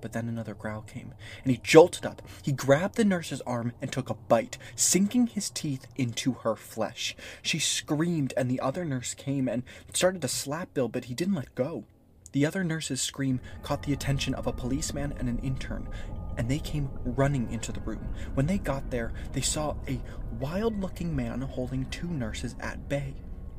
but 0.00 0.12
then 0.12 0.28
another 0.28 0.54
growl 0.54 0.82
came, 0.82 1.14
and 1.42 1.50
he 1.50 1.60
jolted 1.62 2.06
up. 2.06 2.22
He 2.42 2.52
grabbed 2.52 2.96
the 2.96 3.04
nurse's 3.04 3.40
arm 3.42 3.72
and 3.80 3.90
took 3.90 4.08
a 4.08 4.14
bite, 4.14 4.58
sinking 4.76 5.28
his 5.28 5.50
teeth 5.50 5.86
into 5.96 6.34
her 6.42 6.54
flesh. 6.54 7.16
She 7.42 7.58
screamed, 7.58 8.32
and 8.36 8.48
the 8.48 8.60
other 8.60 8.84
nurse 8.84 9.14
came 9.14 9.48
and 9.48 9.64
started 9.92 10.22
to 10.22 10.28
slap 10.28 10.72
Bill, 10.74 10.88
but 10.88 11.06
he 11.06 11.14
didn't 11.14 11.34
let 11.34 11.54
go. 11.56 11.84
The 12.30 12.46
other 12.46 12.62
nurse's 12.64 13.02
scream 13.02 13.40
caught 13.62 13.82
the 13.82 13.92
attention 13.92 14.34
of 14.34 14.46
a 14.46 14.52
policeman 14.52 15.14
and 15.18 15.28
an 15.28 15.38
intern 15.40 15.88
and 16.36 16.48
they 16.48 16.58
came 16.58 16.90
running 17.04 17.50
into 17.52 17.72
the 17.72 17.80
room. 17.80 18.14
When 18.34 18.46
they 18.46 18.58
got 18.58 18.90
there, 18.90 19.12
they 19.32 19.40
saw 19.40 19.74
a 19.88 20.00
wild 20.38 20.80
looking 20.80 21.14
man 21.14 21.40
holding 21.42 21.86
two 21.86 22.08
nurses 22.08 22.54
at 22.60 22.88
bay. 22.88 23.14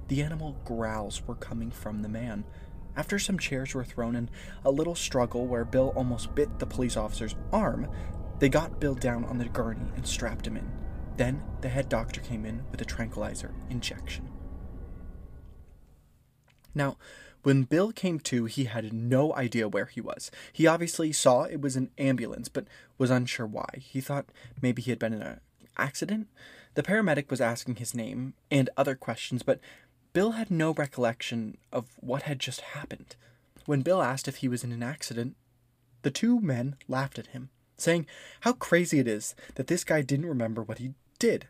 The 0.08 0.22
animal 0.22 0.58
growls 0.66 1.22
were 1.26 1.36
coming 1.36 1.72
from 1.72 2.02
the 2.02 2.10
man. 2.10 2.44
After 2.96 3.18
some 3.18 3.40
chairs 3.40 3.74
were 3.74 3.84
thrown 3.84 4.16
and 4.16 4.30
a 4.66 4.72
little 4.72 4.96
struggle 4.96 5.48
where 5.48 5.66
Bill 5.66 5.94
almost 5.96 6.36
bit 6.36 6.60
the 6.60 6.66
police 6.66 6.98
officer's 6.98 7.36
arm, 7.52 7.90
they 8.40 8.50
got 8.50 8.80
Bill 8.80 8.96
down 8.96 9.26
on 9.26 9.38
the 9.38 9.46
gurney 9.46 9.92
and 9.96 10.06
strapped 10.06 10.46
him 10.46 10.58
in. 10.58 10.70
Then 11.18 11.44
the 11.62 11.70
head 11.70 11.90
doctor 11.90 12.22
came 12.22 12.46
in 12.46 12.64
with 12.72 12.82
a 12.82 12.86
tranquilizer 12.86 13.54
injection. 13.70 14.30
Now, 16.76 16.98
when 17.44 17.64
Bill 17.64 17.92
came 17.92 18.20
to, 18.22 18.46
he 18.46 18.66
had 18.66 18.92
no 18.94 19.34
idea 19.36 19.68
where 19.68 19.86
he 19.86 20.02
was. 20.02 20.32
He 20.52 20.66
obviously 20.66 21.12
saw 21.12 21.44
it 21.44 21.62
was 21.62 21.76
an 21.76 21.92
ambulance, 21.98 22.50
but 22.50 22.66
was 22.98 23.12
unsure 23.12 23.46
why. 23.46 23.68
He 23.78 24.02
thought 24.02 24.26
maybe 24.62 24.82
he 24.82 24.92
had 24.92 25.00
been 25.00 25.14
in 25.14 25.22
an 25.22 25.40
accident. 25.78 26.28
The 26.76 26.84
paramedic 26.84 27.30
was 27.30 27.42
asking 27.42 27.76
his 27.76 27.94
name 27.94 28.34
and 28.50 28.70
other 28.78 28.96
questions, 28.96 29.44
but 29.44 29.60
Bill 30.14 30.32
had 30.32 30.50
no 30.50 30.72
recollection 30.74 31.58
of 31.72 31.88
what 32.00 32.24
had 32.24 32.40
just 32.40 32.62
happened. 32.62 33.16
When 33.66 33.82
Bill 33.82 34.02
asked 34.02 34.28
if 34.28 34.38
he 34.38 34.48
was 34.48 34.64
in 34.64 34.72
an 34.72 34.84
accident, 34.84 35.36
the 36.02 36.12
two 36.12 36.40
men 36.40 36.76
laughed 36.88 37.20
at 37.20 37.28
him, 37.28 37.50
saying 37.78 38.08
how 38.42 38.54
crazy 38.54 39.00
it 39.00 39.08
is 39.08 39.36
that 39.56 39.68
this 39.68 39.84
guy 39.84 40.02
didn't 40.02 40.28
remember 40.28 40.62
what 40.64 40.78
he 40.78 40.94
did. 41.20 41.48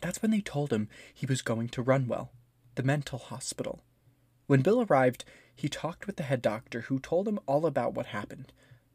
That's 0.00 0.20
when 0.22 0.30
they 0.30 0.40
told 0.40 0.72
him 0.72 0.88
he 1.12 1.26
was 1.26 1.42
going 1.42 1.68
to 1.70 1.82
Runwell, 1.82 2.30
the 2.74 2.82
mental 2.82 3.18
hospital. 3.18 3.80
When 4.46 4.62
Bill 4.62 4.82
arrived, 4.82 5.24
he 5.54 5.68
talked 5.68 6.06
with 6.06 6.16
the 6.16 6.22
head 6.22 6.42
doctor, 6.42 6.82
who 6.82 6.98
told 6.98 7.28
him 7.28 7.38
all 7.46 7.66
about 7.66 7.94
what 7.94 8.06
happened. 8.06 8.52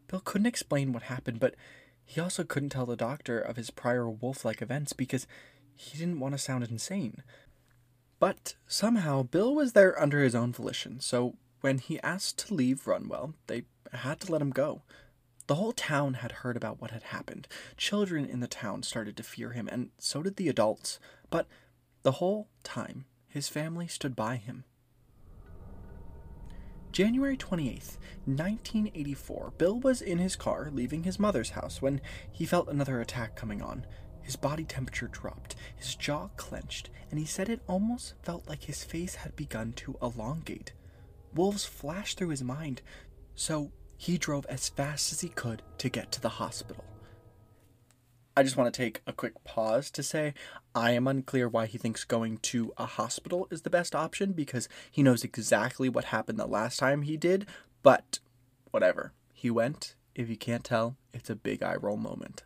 Bill 0.08 0.22
couldn't 0.24 0.48
explain 0.48 0.94
what 0.94 1.04
happened, 1.04 1.40
but 1.40 1.56
he 2.04 2.22
also 2.22 2.44
couldn't 2.44 2.70
tell 2.70 2.86
the 2.86 2.96
doctor 2.96 3.40
of 3.40 3.58
his 3.58 3.70
prior 3.70 4.10
wolf 4.10 4.46
like 4.46 4.62
events 4.62 4.94
because 4.94 5.28
he 5.76 5.98
didn't 5.98 6.20
want 6.20 6.34
to 6.34 6.38
sound 6.38 6.64
insane. 6.64 7.24
But 8.20 8.56
somehow, 8.66 9.24
Bill 9.24 9.54
was 9.54 9.74
there 9.74 10.00
under 10.02 10.24
his 10.24 10.34
own 10.34 10.52
volition, 10.52 11.00
so 11.00 11.36
when 11.62 11.78
he 11.78 12.02
asked 12.02 12.40
to 12.40 12.54
leave 12.54 12.88
Runwell, 12.88 13.34
they 13.48 13.64
had 13.94 14.20
to 14.22 14.32
let 14.32 14.42
him 14.42 14.52
go. 14.52 14.82
The 15.48 15.56
whole 15.56 15.72
town 15.72 16.16
had 16.16 16.32
heard 16.32 16.58
about 16.58 16.82
what 16.82 16.92
had 16.92 17.04
happened. 17.04 17.48
Children 17.78 18.26
in 18.26 18.40
the 18.40 18.48
town 18.48 18.84
started 18.84 19.16
to 19.18 19.24
fear 19.24 19.52
him, 19.52 19.68
and 19.72 19.92
so 19.98 20.22
did 20.24 20.36
the 20.36 20.50
adults. 20.50 21.00
But 21.30 21.48
the 22.04 22.14
whole 22.14 22.48
time, 22.64 23.06
his 23.28 23.48
family 23.50 23.88
stood 23.88 24.16
by 24.16 24.38
him. 24.38 24.66
January 26.98 27.38
28th, 27.38 27.98
1984, 28.26 29.54
Bill 29.60 29.80
was 29.80 30.02
in 30.02 30.18
his 30.18 30.36
car 30.36 30.72
leaving 30.74 31.04
his 31.04 31.20
mother's 31.20 31.52
house 31.52 31.80
when 31.80 32.02
he 32.32 32.44
felt 32.44 32.70
another 32.70 33.00
attack 33.00 33.36
coming 33.36 33.62
on. 33.62 33.86
His 34.24 34.36
body 34.36 34.64
temperature 34.64 35.08
dropped, 35.08 35.56
his 35.76 35.94
jaw 35.94 36.30
clenched, 36.38 36.90
and 37.12 37.20
he 37.20 37.26
said 37.28 37.50
it 37.50 37.62
almost 37.68 38.16
felt 38.24 38.50
like 38.50 38.64
his 38.64 38.84
face 38.84 39.14
had 39.14 39.36
begun 39.36 39.74
to 39.74 39.96
elongate. 40.02 40.74
Wolves 41.36 41.66
flashed 41.66 42.18
through 42.18 42.30
his 42.30 42.42
mind, 42.42 42.82
so 43.36 43.72
he 43.96 44.18
drove 44.18 44.48
as 44.48 44.70
fast 44.70 45.12
as 45.12 45.22
he 45.22 45.30
could 45.30 45.62
to 45.78 45.90
get 45.90 46.12
to 46.14 46.20
the 46.22 46.30
hospital. 46.30 46.84
I 48.36 48.42
just 48.42 48.58
want 48.58 48.74
to 48.74 48.84
take 48.84 49.02
a 49.06 49.14
quick 49.14 49.44
pause 49.44 49.92
to 49.92 50.02
say 50.02 50.34
I 50.78 50.92
am 50.92 51.08
unclear 51.08 51.50
why 51.50 51.66
he 51.66 51.80
thinks 51.80 52.04
going 52.04 52.38
to 52.38 52.72
a 52.78 52.86
hospital 52.86 53.48
is 53.50 53.64
the 53.64 53.70
best 53.72 53.96
option 53.96 54.34
because 54.34 54.70
he 54.92 55.02
knows 55.02 55.24
exactly 55.24 55.90
what 55.90 56.06
happened 56.06 56.38
the 56.38 56.46
last 56.46 56.78
time 56.78 57.02
he 57.02 57.18
did, 57.18 57.48
but 57.82 58.20
whatever. 58.70 59.12
He 59.34 59.50
went. 59.50 59.96
If 60.14 60.30
you 60.30 60.38
can't 60.38 60.64
tell, 60.64 60.96
it's 61.16 61.32
a 61.32 61.36
big 61.36 61.64
eye 61.64 61.78
roll 61.82 61.98
moment. 61.98 62.44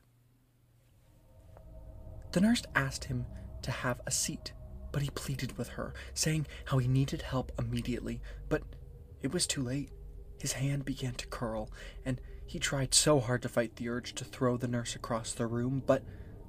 The 2.32 2.40
nurse 2.40 2.64
asked 2.74 3.04
him 3.04 3.26
to 3.64 3.72
have 3.72 4.00
a 4.08 4.12
seat, 4.12 4.54
but 4.94 5.02
he 5.02 5.10
pleaded 5.10 5.58
with 5.58 5.68
her, 5.68 5.94
saying 6.14 6.48
how 6.64 6.78
he 6.78 6.88
needed 6.88 7.24
help 7.24 7.52
immediately, 7.60 8.22
but 8.48 8.64
it 9.22 9.34
was 9.34 9.46
too 9.46 9.62
late. 9.62 9.90
His 10.40 10.54
hand 10.54 10.86
began 10.86 11.16
to 11.16 11.28
curl, 11.28 11.70
and 12.06 12.22
he 12.46 12.60
tried 12.60 12.94
so 12.94 13.20
hard 13.20 13.42
to 13.42 13.50
fight 13.50 13.76
the 13.76 13.90
urge 13.90 14.14
to 14.16 14.24
throw 14.24 14.56
the 14.56 14.70
nurse 14.70 14.96
across 14.96 15.34
the 15.34 15.48
room, 15.48 15.84
but 15.86 16.04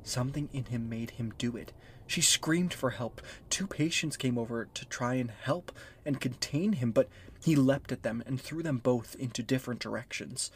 something 0.07 0.49
in 0.53 0.67
him 0.67 0.89
made 0.89 1.13
him 1.13 1.33
do 1.39 1.57
it. 1.57 1.73
She 2.07 2.21
screamed 2.21 2.75
for 2.75 2.91
help. 2.91 3.21
Two 3.49 3.67
patients 3.67 4.17
came 4.17 4.37
over 4.37 4.69
to 4.75 4.85
try 4.85 5.15
and 5.15 5.31
help 5.31 5.73
and 6.05 6.21
contain 6.21 6.75
him, 6.75 6.91
but 6.91 7.09
he 7.43 7.57
leapt 7.57 7.93
at 7.93 8.03
them 8.03 8.23
and 8.27 8.41
threw 8.41 8.63
them 8.63 8.79
both 8.79 9.15
into 9.17 9.43
different 9.43 9.81
directions. 9.81 10.51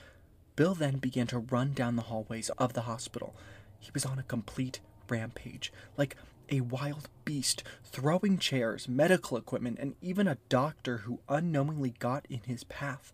Bill 0.54 0.74
then 0.74 0.98
began 0.98 1.26
to 1.28 1.38
run 1.38 1.72
down 1.72 1.96
the 1.96 2.02
hallways 2.02 2.50
of 2.50 2.72
the 2.72 2.82
hospital. 2.82 3.34
He 3.78 3.90
was 3.92 4.04
on 4.04 4.18
a 4.18 4.24
complete 4.24 4.80
rampage, 5.08 5.72
like 5.96 6.16
a 6.48 6.60
wild 6.60 7.08
beast, 7.24 7.62
throwing 7.84 8.38
chairs, 8.38 8.88
medical 8.88 9.36
equipment, 9.36 9.78
and 9.80 9.94
even 10.00 10.28
a 10.28 10.38
doctor 10.48 10.98
who 10.98 11.20
unknowingly 11.28 11.94
got 11.98 12.26
in 12.28 12.40
his 12.46 12.64
path. 12.64 13.12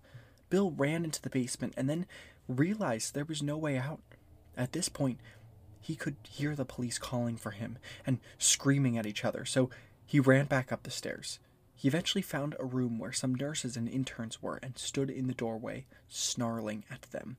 Bill 0.51 0.71
ran 0.71 1.05
into 1.05 1.23
the 1.23 1.31
basement 1.31 1.75
and 1.77 1.89
then 1.89 2.07
realized 2.49 3.15
there 3.15 3.25
was 3.25 3.43
no 3.43 3.57
way 3.57 3.79
out. 3.79 4.01
At 4.57 4.73
this 4.73 4.89
point, 4.89 5.19
he 5.83 5.97
could 5.97 6.17
hear 6.23 6.55
the 6.55 6.65
police 6.65 6.97
calling 6.97 7.37
for 7.37 7.51
him 7.51 7.77
and 8.07 8.21
screaming 8.39 8.97
at 8.97 9.07
each 9.07 9.25
other, 9.25 9.45
so 9.45 9.69
he 10.07 10.21
ran 10.21 10.47
back 10.47 10.73
up 10.73 10.85
the 10.85 10.91
stairs. 10.91 11.39
He 11.75 11.89
eventually 11.89 12.23
found 12.23 12.55
a 12.59 12.65
room 12.65 12.99
where 12.99 13.12
some 13.12 13.35
nurses 13.35 13.77
and 13.77 13.89
interns 13.89 14.41
were 14.41 14.61
and 14.62 14.79
stood 14.79 15.11
in 15.11 15.27
the 15.27 15.35
doorway, 15.35 15.87
snarling 16.09 16.85
at 16.89 17.03
them. 17.11 17.37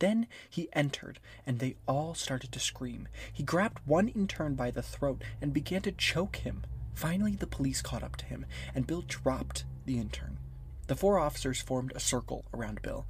Then 0.00 0.26
he 0.50 0.68
entered, 0.72 1.20
and 1.46 1.60
they 1.60 1.76
all 1.86 2.14
started 2.14 2.50
to 2.52 2.58
scream. 2.58 3.06
He 3.32 3.44
grabbed 3.44 3.78
one 3.86 4.08
intern 4.08 4.56
by 4.56 4.72
the 4.72 4.82
throat 4.82 5.22
and 5.40 5.52
began 5.52 5.82
to 5.82 5.92
choke 5.92 6.36
him. 6.36 6.64
Finally, 6.94 7.36
the 7.36 7.46
police 7.46 7.80
caught 7.80 8.02
up 8.02 8.16
to 8.16 8.24
him, 8.24 8.46
and 8.74 8.86
Bill 8.86 9.04
dropped 9.06 9.64
the 9.86 9.98
intern. 9.98 10.38
The 10.88 10.96
four 10.96 11.18
officers 11.18 11.62
formed 11.62 11.92
a 11.94 12.00
circle 12.00 12.44
around 12.52 12.82
Bill. 12.82 13.06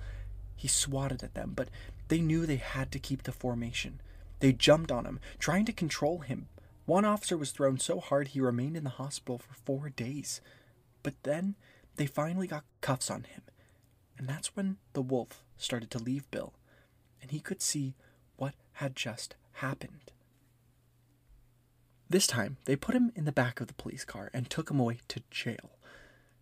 He 0.55 0.69
swatted 0.69 1.23
at 1.23 1.35
them, 1.35 1.53
but 1.57 1.69
they 2.09 2.21
knew 2.21 2.45
they 2.45 2.57
had 2.57 2.93
to 2.93 2.99
keep 2.99 3.23
the 3.23 3.33
formation. 3.33 4.01
They 4.45 4.53
jumped 4.53 4.93
on 4.93 5.07
him, 5.07 5.21
trying 5.39 5.65
to 5.65 5.73
control 5.73 6.19
him. 6.19 6.49
One 6.85 7.07
officer 7.07 7.35
was 7.35 7.51
thrown 7.51 7.79
so 7.79 7.99
hard 7.99 8.29
he 8.29 8.43
remained 8.43 8.77
in 8.77 8.85
the 8.85 8.91
hospital 8.91 9.39
for 9.39 9.55
four 9.55 9.89
days. 9.89 10.43
But 11.03 11.15
then 11.23 11.55
they 11.97 12.05
finally 12.05 12.47
got 12.47 12.67
cuffs 12.83 13.11
on 13.11 13.23
him. 13.23 13.41
And 14.19 14.29
that's 14.29 14.55
when 14.55 14.77
the 14.93 15.01
wolf 15.01 15.43
started 15.57 15.91
to 15.93 15.99
leave 15.99 16.31
Bill, 16.31 16.53
and 17.23 17.31
he 17.31 17.41
could 17.41 17.63
see 17.63 17.95
what 18.37 18.53
had 18.73 18.95
just 18.95 19.35
happened. 19.53 20.13
This 22.11 22.27
time, 22.27 22.59
they 22.67 22.77
put 22.77 22.95
him 22.95 23.13
in 23.17 23.25
the 23.25 23.33
back 23.33 23.63
of 23.63 23.69
the 23.69 23.73
police 23.73 24.05
car 24.05 24.29
and 24.35 24.51
took 24.51 24.71
him 24.71 24.79
away 24.79 24.99
to 25.09 25.23
jail. 25.31 25.79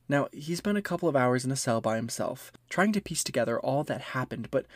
Now, 0.09 0.27
he 0.33 0.57
spent 0.57 0.77
a 0.77 0.83
couple 0.83 1.09
of 1.09 1.15
hours 1.15 1.45
in 1.45 1.53
a 1.53 1.57
cell 1.57 1.81
by 1.81 1.95
himself, 1.95 2.51
trying 2.69 2.91
to 2.95 3.01
piece 3.01 3.23
together 3.23 3.61
all 3.61 3.85
that 3.85 4.01
happened, 4.01 4.51
but 4.51 4.67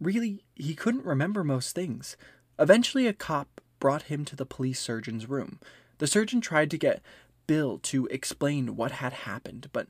really, 0.00 0.44
he 0.54 0.76
couldn't 0.76 1.04
remember 1.04 1.42
most 1.42 1.74
things. 1.74 2.16
Eventually, 2.58 3.06
a 3.06 3.12
cop 3.12 3.60
brought 3.80 4.04
him 4.04 4.24
to 4.26 4.36
the 4.36 4.46
police 4.46 4.80
surgeon's 4.80 5.28
room. 5.28 5.58
The 5.98 6.06
surgeon 6.06 6.40
tried 6.40 6.70
to 6.70 6.78
get 6.78 7.02
Bill 7.46 7.78
to 7.78 8.06
explain 8.06 8.76
what 8.76 8.92
had 8.92 9.12
happened, 9.12 9.68
but 9.72 9.88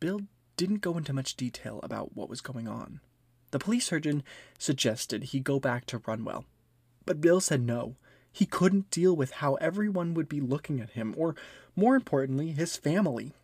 Bill 0.00 0.22
didn't 0.56 0.80
go 0.80 0.96
into 0.96 1.12
much 1.12 1.36
detail 1.36 1.80
about 1.82 2.16
what 2.16 2.28
was 2.28 2.40
going 2.40 2.68
on. 2.68 3.00
The 3.52 3.58
police 3.58 3.86
surgeon 3.86 4.22
suggested 4.58 5.24
he 5.24 5.40
go 5.40 5.60
back 5.60 5.84
to 5.86 5.98
Runwell, 5.98 6.44
but 7.06 7.20
Bill 7.20 7.40
said 7.40 7.62
no. 7.62 7.96
He 8.32 8.46
couldn't 8.46 8.90
deal 8.90 9.14
with 9.14 9.32
how 9.32 9.54
everyone 9.56 10.14
would 10.14 10.28
be 10.28 10.40
looking 10.40 10.80
at 10.80 10.90
him, 10.90 11.14
or 11.18 11.36
more 11.76 11.94
importantly, 11.94 12.52
his 12.52 12.76
family. 12.76 13.34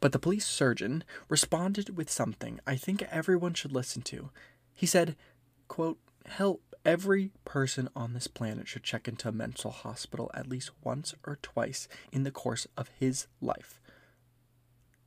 But 0.00 0.12
the 0.12 0.18
police 0.18 0.46
surgeon 0.46 1.04
responded 1.28 1.96
with 1.96 2.10
something 2.10 2.60
I 2.66 2.76
think 2.76 3.02
everyone 3.04 3.54
should 3.54 3.72
listen 3.72 4.02
to. 4.02 4.30
He 4.74 4.86
said, 4.86 5.16
quote, 5.68 5.98
Help 6.26 6.67
every 6.84 7.30
person 7.44 7.88
on 7.94 8.12
this 8.12 8.26
planet 8.26 8.68
should 8.68 8.82
check 8.82 9.08
into 9.08 9.28
a 9.28 9.32
mental 9.32 9.70
hospital 9.70 10.30
at 10.34 10.48
least 10.48 10.70
once 10.82 11.14
or 11.26 11.38
twice 11.42 11.88
in 12.12 12.24
the 12.24 12.30
course 12.30 12.66
of 12.76 12.90
his 12.98 13.26
life. 13.40 13.80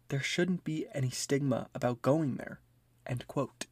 There 0.09 0.21
shouldn't 0.21 0.63
be 0.63 0.87
any 0.93 1.09
stigma 1.09 1.69
about 1.73 2.01
going 2.01 2.35
there. 2.35 2.59
End 3.07 3.27
quote. 3.27 3.65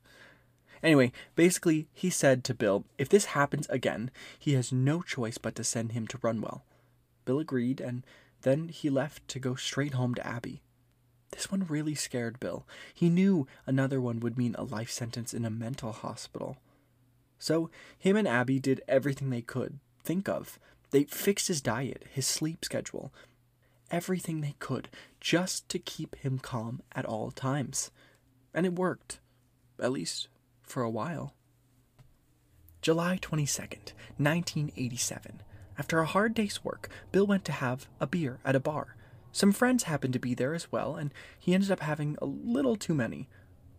Anyway, 0.82 1.12
basically, 1.36 1.88
he 1.94 2.10
said 2.10 2.44
to 2.46 2.54
Bill, 2.54 2.86
if 2.98 3.10
this 3.10 3.26
happens 3.26 3.68
again, 3.70 4.12
he 4.38 4.54
has 4.54 4.72
no 4.72 5.02
choice 5.02 5.38
but 5.38 5.56
to 5.56 5.64
send 5.64 5.92
him 5.92 6.08
to 6.08 6.20
Runwell. 6.22 6.64
Bill 7.26 7.40
agreed, 7.40 7.82
and 7.82 8.06
then 8.42 8.70
he 8.70 8.90
left 8.90 9.28
to 9.28 9.40
go 9.40 9.56
straight 9.56 9.94
home 9.94 10.16
to 10.16 10.26
Abby. 10.26 10.62
This 11.32 11.52
one 11.52 11.66
really 11.68 11.96
scared 11.96 12.40
Bill. 12.40 12.66
He 12.94 13.10
knew 13.10 13.46
another 13.66 14.00
one 14.02 14.20
would 14.22 14.38
mean 14.38 14.56
a 14.58 14.64
life 14.64 14.90
sentence 14.90 15.34
in 15.34 15.46
a 15.46 15.50
mental 15.50 15.92
hospital. 15.92 16.58
So, 17.40 17.72
him 17.98 18.16
and 18.16 18.28
Abby 18.28 18.60
did 18.60 18.82
everything 18.88 19.30
they 19.30 19.42
could 19.42 19.80
think 20.04 20.28
of. 20.28 20.60
They 20.92 21.06
fixed 21.06 21.48
his 21.48 21.62
diet, 21.62 22.04
his 22.12 22.28
sleep 22.28 22.66
schedule, 22.66 23.14
everything 23.90 24.42
they 24.42 24.56
could 24.60 24.90
just 25.20 25.68
to 25.70 25.80
keep 25.80 26.16
him 26.18 26.40
calm 26.40 26.82
at 26.94 27.06
all 27.06 27.32
times. 27.32 27.92
And 28.54 28.66
it 28.66 28.76
worked, 28.76 29.20
at 29.80 29.92
least 29.92 30.28
for 30.62 30.84
a 30.84 30.90
while. 30.90 31.34
July 32.82 33.18
22nd, 33.22 33.94
1987. 34.18 35.42
After 35.78 36.00
a 36.00 36.06
hard 36.06 36.34
day's 36.34 36.64
work, 36.64 36.90
Bill 37.12 37.26
went 37.26 37.46
to 37.46 37.52
have 37.52 37.88
a 38.00 38.08
beer 38.08 38.40
at 38.44 38.56
a 38.56 38.60
bar. 38.60 38.96
Some 39.32 39.52
friends 39.52 39.84
happened 39.84 40.14
to 40.14 40.20
be 40.20 40.34
there 40.34 40.54
as 40.54 40.72
well, 40.72 40.96
and 40.96 41.14
he 41.38 41.54
ended 41.54 41.72
up 41.72 41.82
having 41.82 42.18
a 42.22 42.26
little 42.26 42.76
too 42.76 42.94
many. 42.94 43.30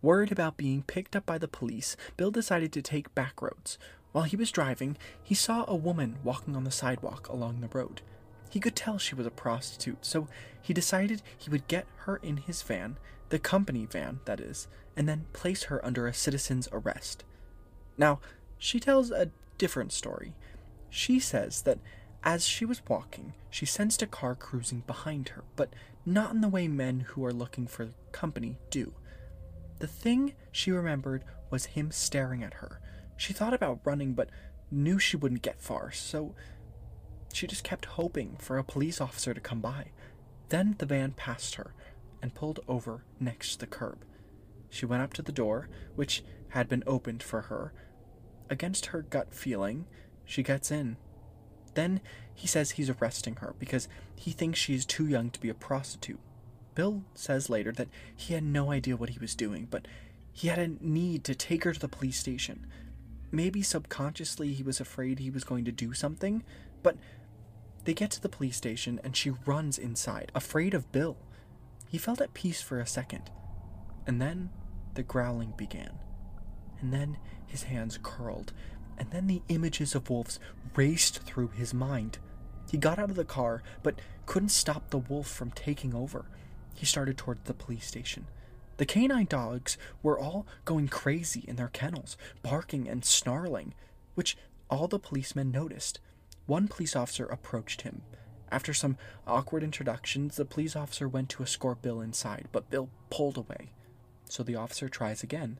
Worried 0.01 0.31
about 0.31 0.57
being 0.57 0.83
picked 0.83 1.15
up 1.15 1.25
by 1.25 1.37
the 1.37 1.47
police, 1.47 1.95
Bill 2.17 2.31
decided 2.31 2.73
to 2.73 2.81
take 2.81 3.13
back 3.13 3.41
roads. 3.41 3.77
While 4.11 4.23
he 4.23 4.35
was 4.35 4.51
driving, 4.51 4.97
he 5.21 5.35
saw 5.35 5.63
a 5.67 5.75
woman 5.75 6.17
walking 6.23 6.55
on 6.55 6.63
the 6.63 6.71
sidewalk 6.71 7.29
along 7.29 7.61
the 7.61 7.67
road. 7.67 8.01
He 8.49 8.59
could 8.59 8.75
tell 8.75 8.97
she 8.97 9.15
was 9.15 9.25
a 9.25 9.31
prostitute, 9.31 10.05
so 10.05 10.27
he 10.61 10.73
decided 10.73 11.21
he 11.37 11.49
would 11.49 11.67
get 11.67 11.85
her 11.99 12.17
in 12.17 12.37
his 12.37 12.61
van, 12.61 12.97
the 13.29 13.39
company 13.39 13.85
van, 13.85 14.19
that 14.25 14.41
is, 14.41 14.67
and 14.97 15.07
then 15.07 15.27
place 15.33 15.63
her 15.63 15.83
under 15.85 16.07
a 16.07 16.13
citizen's 16.13 16.67
arrest. 16.73 17.23
Now, 17.97 18.19
she 18.57 18.79
tells 18.79 19.11
a 19.11 19.31
different 19.57 19.93
story. 19.93 20.33
She 20.89 21.19
says 21.19 21.61
that 21.61 21.79
as 22.23 22.45
she 22.45 22.65
was 22.65 22.81
walking, 22.87 23.33
she 23.49 23.65
sensed 23.65 24.01
a 24.01 24.07
car 24.07 24.35
cruising 24.35 24.83
behind 24.85 25.29
her, 25.29 25.43
but 25.55 25.73
not 26.05 26.33
in 26.33 26.41
the 26.41 26.49
way 26.49 26.67
men 26.67 27.01
who 27.01 27.23
are 27.25 27.33
looking 27.33 27.67
for 27.67 27.93
company 28.11 28.57
do. 28.69 28.93
The 29.81 29.87
thing 29.87 30.33
she 30.51 30.69
remembered 30.71 31.23
was 31.49 31.65
him 31.65 31.89
staring 31.89 32.43
at 32.43 32.53
her. 32.55 32.79
She 33.17 33.33
thought 33.33 33.55
about 33.55 33.81
running, 33.83 34.13
but 34.13 34.29
knew 34.69 34.99
she 34.99 35.17
wouldn't 35.17 35.41
get 35.41 35.59
far, 35.59 35.91
so 35.91 36.35
she 37.33 37.47
just 37.47 37.63
kept 37.63 37.85
hoping 37.85 38.35
for 38.37 38.59
a 38.59 38.63
police 38.63 39.01
officer 39.01 39.33
to 39.33 39.41
come 39.41 39.59
by. 39.59 39.87
Then 40.49 40.75
the 40.77 40.85
van 40.85 41.13
passed 41.13 41.55
her 41.55 41.73
and 42.21 42.35
pulled 42.35 42.59
over 42.67 43.05
next 43.19 43.53
to 43.53 43.59
the 43.61 43.67
curb. 43.67 44.05
She 44.69 44.85
went 44.85 45.01
up 45.01 45.13
to 45.13 45.23
the 45.23 45.31
door, 45.31 45.67
which 45.95 46.23
had 46.49 46.69
been 46.69 46.83
opened 46.85 47.23
for 47.23 47.41
her. 47.41 47.73
Against 48.51 48.87
her 48.87 49.01
gut 49.01 49.33
feeling, 49.33 49.87
she 50.25 50.43
gets 50.43 50.69
in 50.69 50.97
Then 51.73 52.01
he 52.35 52.45
says 52.45 52.71
he's 52.71 52.89
arresting 52.91 53.37
her 53.37 53.55
because 53.57 53.87
he 54.15 54.31
thinks 54.31 54.59
she 54.59 54.75
is 54.75 54.85
too 54.85 55.07
young 55.07 55.31
to 55.31 55.39
be 55.39 55.49
a 55.49 55.55
prostitute. 55.55 56.19
Bill 56.75 57.03
says 57.13 57.49
later 57.49 57.71
that 57.73 57.89
he 58.15 58.33
had 58.33 58.43
no 58.43 58.71
idea 58.71 58.95
what 58.95 59.09
he 59.09 59.19
was 59.19 59.35
doing, 59.35 59.67
but 59.69 59.87
he 60.31 60.47
had 60.47 60.59
a 60.59 60.67
need 60.79 61.23
to 61.25 61.35
take 61.35 61.63
her 61.63 61.73
to 61.73 61.79
the 61.79 61.87
police 61.87 62.17
station. 62.17 62.65
Maybe 63.31 63.61
subconsciously 63.61 64.53
he 64.53 64.63
was 64.63 64.79
afraid 64.79 65.19
he 65.19 65.29
was 65.29 65.43
going 65.43 65.65
to 65.65 65.71
do 65.71 65.93
something, 65.93 66.43
but 66.83 66.97
they 67.83 67.93
get 67.93 68.11
to 68.11 68.21
the 68.21 68.29
police 68.29 68.57
station 68.57 68.99
and 69.03 69.15
she 69.15 69.31
runs 69.45 69.77
inside, 69.77 70.31
afraid 70.35 70.73
of 70.73 70.91
Bill. 70.91 71.17
He 71.89 71.97
felt 71.97 72.21
at 72.21 72.33
peace 72.33 72.61
for 72.61 72.79
a 72.79 72.87
second, 72.87 73.31
and 74.07 74.21
then 74.21 74.49
the 74.93 75.03
growling 75.03 75.53
began. 75.57 75.99
And 76.79 76.93
then 76.93 77.17
his 77.45 77.63
hands 77.63 77.99
curled, 78.01 78.53
and 78.97 79.11
then 79.11 79.27
the 79.27 79.41
images 79.49 79.95
of 79.95 80.09
wolves 80.09 80.39
raced 80.75 81.19
through 81.23 81.49
his 81.49 81.73
mind. 81.73 82.17
He 82.69 82.77
got 82.77 82.99
out 82.99 83.09
of 83.09 83.15
the 83.15 83.25
car, 83.25 83.61
but 83.83 83.99
couldn't 84.25 84.49
stop 84.49 84.89
the 84.89 84.97
wolf 84.97 85.27
from 85.27 85.51
taking 85.51 85.93
over. 85.93 86.25
He 86.73 86.85
started 86.85 87.17
toward 87.17 87.45
the 87.45 87.53
police 87.53 87.85
station. 87.85 88.27
The 88.77 88.85
canine 88.85 89.27
dogs 89.27 89.77
were 90.01 90.17
all 90.17 90.47
going 90.65 90.87
crazy 90.87 91.45
in 91.47 91.55
their 91.55 91.67
kennels, 91.67 92.17
barking 92.41 92.87
and 92.87 93.05
snarling, 93.05 93.73
which 94.15 94.35
all 94.69 94.87
the 94.87 94.99
policemen 94.99 95.51
noticed. 95.51 95.99
One 96.47 96.67
police 96.67 96.95
officer 96.95 97.25
approached 97.25 97.81
him. 97.81 98.01
After 98.51 98.73
some 98.73 98.97
awkward 99.27 99.63
introductions, 99.63 100.35
the 100.35 100.45
police 100.45 100.75
officer 100.75 101.07
went 101.07 101.29
to 101.29 101.43
escort 101.43 101.81
Bill 101.81 102.01
inside, 102.01 102.47
but 102.51 102.69
Bill 102.69 102.89
pulled 103.09 103.37
away. 103.37 103.71
So 104.27 104.43
the 104.43 104.55
officer 104.55 104.89
tries 104.89 105.23
again. 105.23 105.59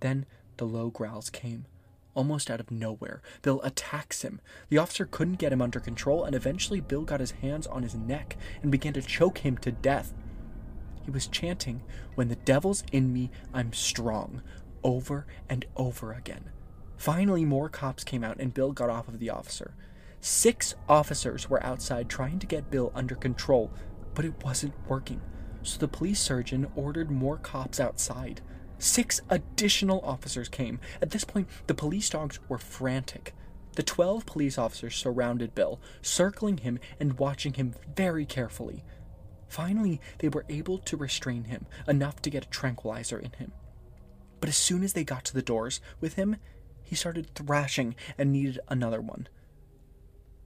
Then 0.00 0.24
the 0.56 0.64
low 0.64 0.90
growls 0.90 1.28
came. 1.28 1.66
Almost 2.14 2.50
out 2.50 2.60
of 2.60 2.70
nowhere, 2.70 3.22
Bill 3.42 3.60
attacks 3.62 4.22
him. 4.22 4.40
The 4.68 4.78
officer 4.78 5.06
couldn't 5.06 5.38
get 5.38 5.52
him 5.52 5.62
under 5.62 5.80
control, 5.80 6.24
and 6.24 6.34
eventually 6.34 6.80
Bill 6.80 7.02
got 7.02 7.20
his 7.20 7.30
hands 7.32 7.66
on 7.66 7.82
his 7.82 7.94
neck 7.94 8.36
and 8.62 8.70
began 8.70 8.92
to 8.94 9.02
choke 9.02 9.38
him 9.38 9.56
to 9.58 9.70
death. 9.70 10.12
He 11.04 11.10
was 11.10 11.26
chanting, 11.26 11.82
When 12.14 12.28
the 12.28 12.36
devil's 12.36 12.84
in 12.92 13.12
me, 13.12 13.30
I'm 13.52 13.72
strong, 13.72 14.42
over 14.82 15.26
and 15.48 15.64
over 15.76 16.12
again. 16.12 16.50
Finally, 16.96 17.44
more 17.44 17.68
cops 17.68 18.04
came 18.04 18.22
out, 18.22 18.38
and 18.38 18.52
Bill 18.52 18.72
got 18.72 18.90
off 18.90 19.08
of 19.08 19.18
the 19.18 19.30
officer. 19.30 19.74
Six 20.20 20.74
officers 20.88 21.48
were 21.48 21.64
outside 21.64 22.10
trying 22.10 22.38
to 22.40 22.46
get 22.46 22.70
Bill 22.70 22.92
under 22.94 23.14
control, 23.14 23.72
but 24.14 24.24
it 24.26 24.44
wasn't 24.44 24.74
working. 24.86 25.22
So 25.62 25.78
the 25.78 25.88
police 25.88 26.20
surgeon 26.20 26.70
ordered 26.74 27.10
more 27.10 27.38
cops 27.38 27.80
outside. 27.80 28.42
Six 28.78 29.20
additional 29.30 30.00
officers 30.02 30.48
came. 30.48 30.78
At 31.00 31.10
this 31.10 31.24
point, 31.24 31.48
the 31.66 31.74
police 31.74 32.10
dogs 32.10 32.38
were 32.48 32.58
frantic. 32.58 33.34
The 33.76 33.82
12 33.82 34.26
police 34.26 34.58
officers 34.58 34.96
surrounded 34.96 35.54
Bill, 35.54 35.80
circling 36.02 36.58
him 36.58 36.78
and 36.98 37.18
watching 37.18 37.54
him 37.54 37.74
very 37.94 38.26
carefully. 38.26 38.84
Finally, 39.50 40.00
they 40.18 40.28
were 40.28 40.46
able 40.48 40.78
to 40.78 40.96
restrain 40.96 41.44
him 41.44 41.66
enough 41.88 42.22
to 42.22 42.30
get 42.30 42.46
a 42.46 42.50
tranquilizer 42.50 43.18
in 43.18 43.32
him. 43.32 43.50
But 44.38 44.48
as 44.48 44.56
soon 44.56 44.84
as 44.84 44.92
they 44.92 45.02
got 45.02 45.24
to 45.26 45.34
the 45.34 45.42
doors 45.42 45.80
with 46.00 46.14
him, 46.14 46.36
he 46.84 46.94
started 46.94 47.34
thrashing 47.34 47.96
and 48.16 48.32
needed 48.32 48.60
another 48.68 49.00
one. 49.00 49.28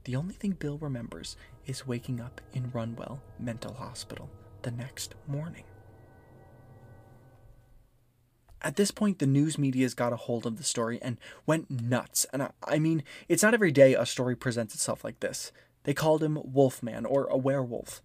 The 0.05 0.15
only 0.15 0.33
thing 0.33 0.51
Bill 0.53 0.79
remembers 0.79 1.37
is 1.67 1.85
waking 1.85 2.19
up 2.19 2.41
in 2.51 2.71
Runwell 2.71 3.21
Mental 3.39 3.75
Hospital 3.75 4.29
the 4.63 4.71
next 4.71 5.13
morning. 5.27 5.63
At 8.63 8.75
this 8.75 8.89
point, 8.89 9.19
the 9.19 9.27
news 9.27 9.59
media's 9.59 9.93
got 9.93 10.13
a 10.13 10.17
hold 10.17 10.47
of 10.47 10.57
the 10.57 10.63
story 10.63 10.99
and 11.03 11.17
went 11.45 11.69
nuts. 11.69 12.25
And 12.33 12.41
I, 12.41 12.51
I, 12.63 12.79
mean, 12.79 13.03
it's 13.29 13.43
not 13.43 13.53
every 13.53 13.71
day 13.71 13.93
a 13.93 14.07
story 14.07 14.35
presents 14.35 14.73
itself 14.73 15.03
like 15.03 15.19
this. 15.19 15.51
They 15.83 15.93
called 15.93 16.23
him 16.23 16.39
Wolfman 16.43 17.05
or 17.05 17.27
a 17.27 17.37
werewolf. 17.37 18.01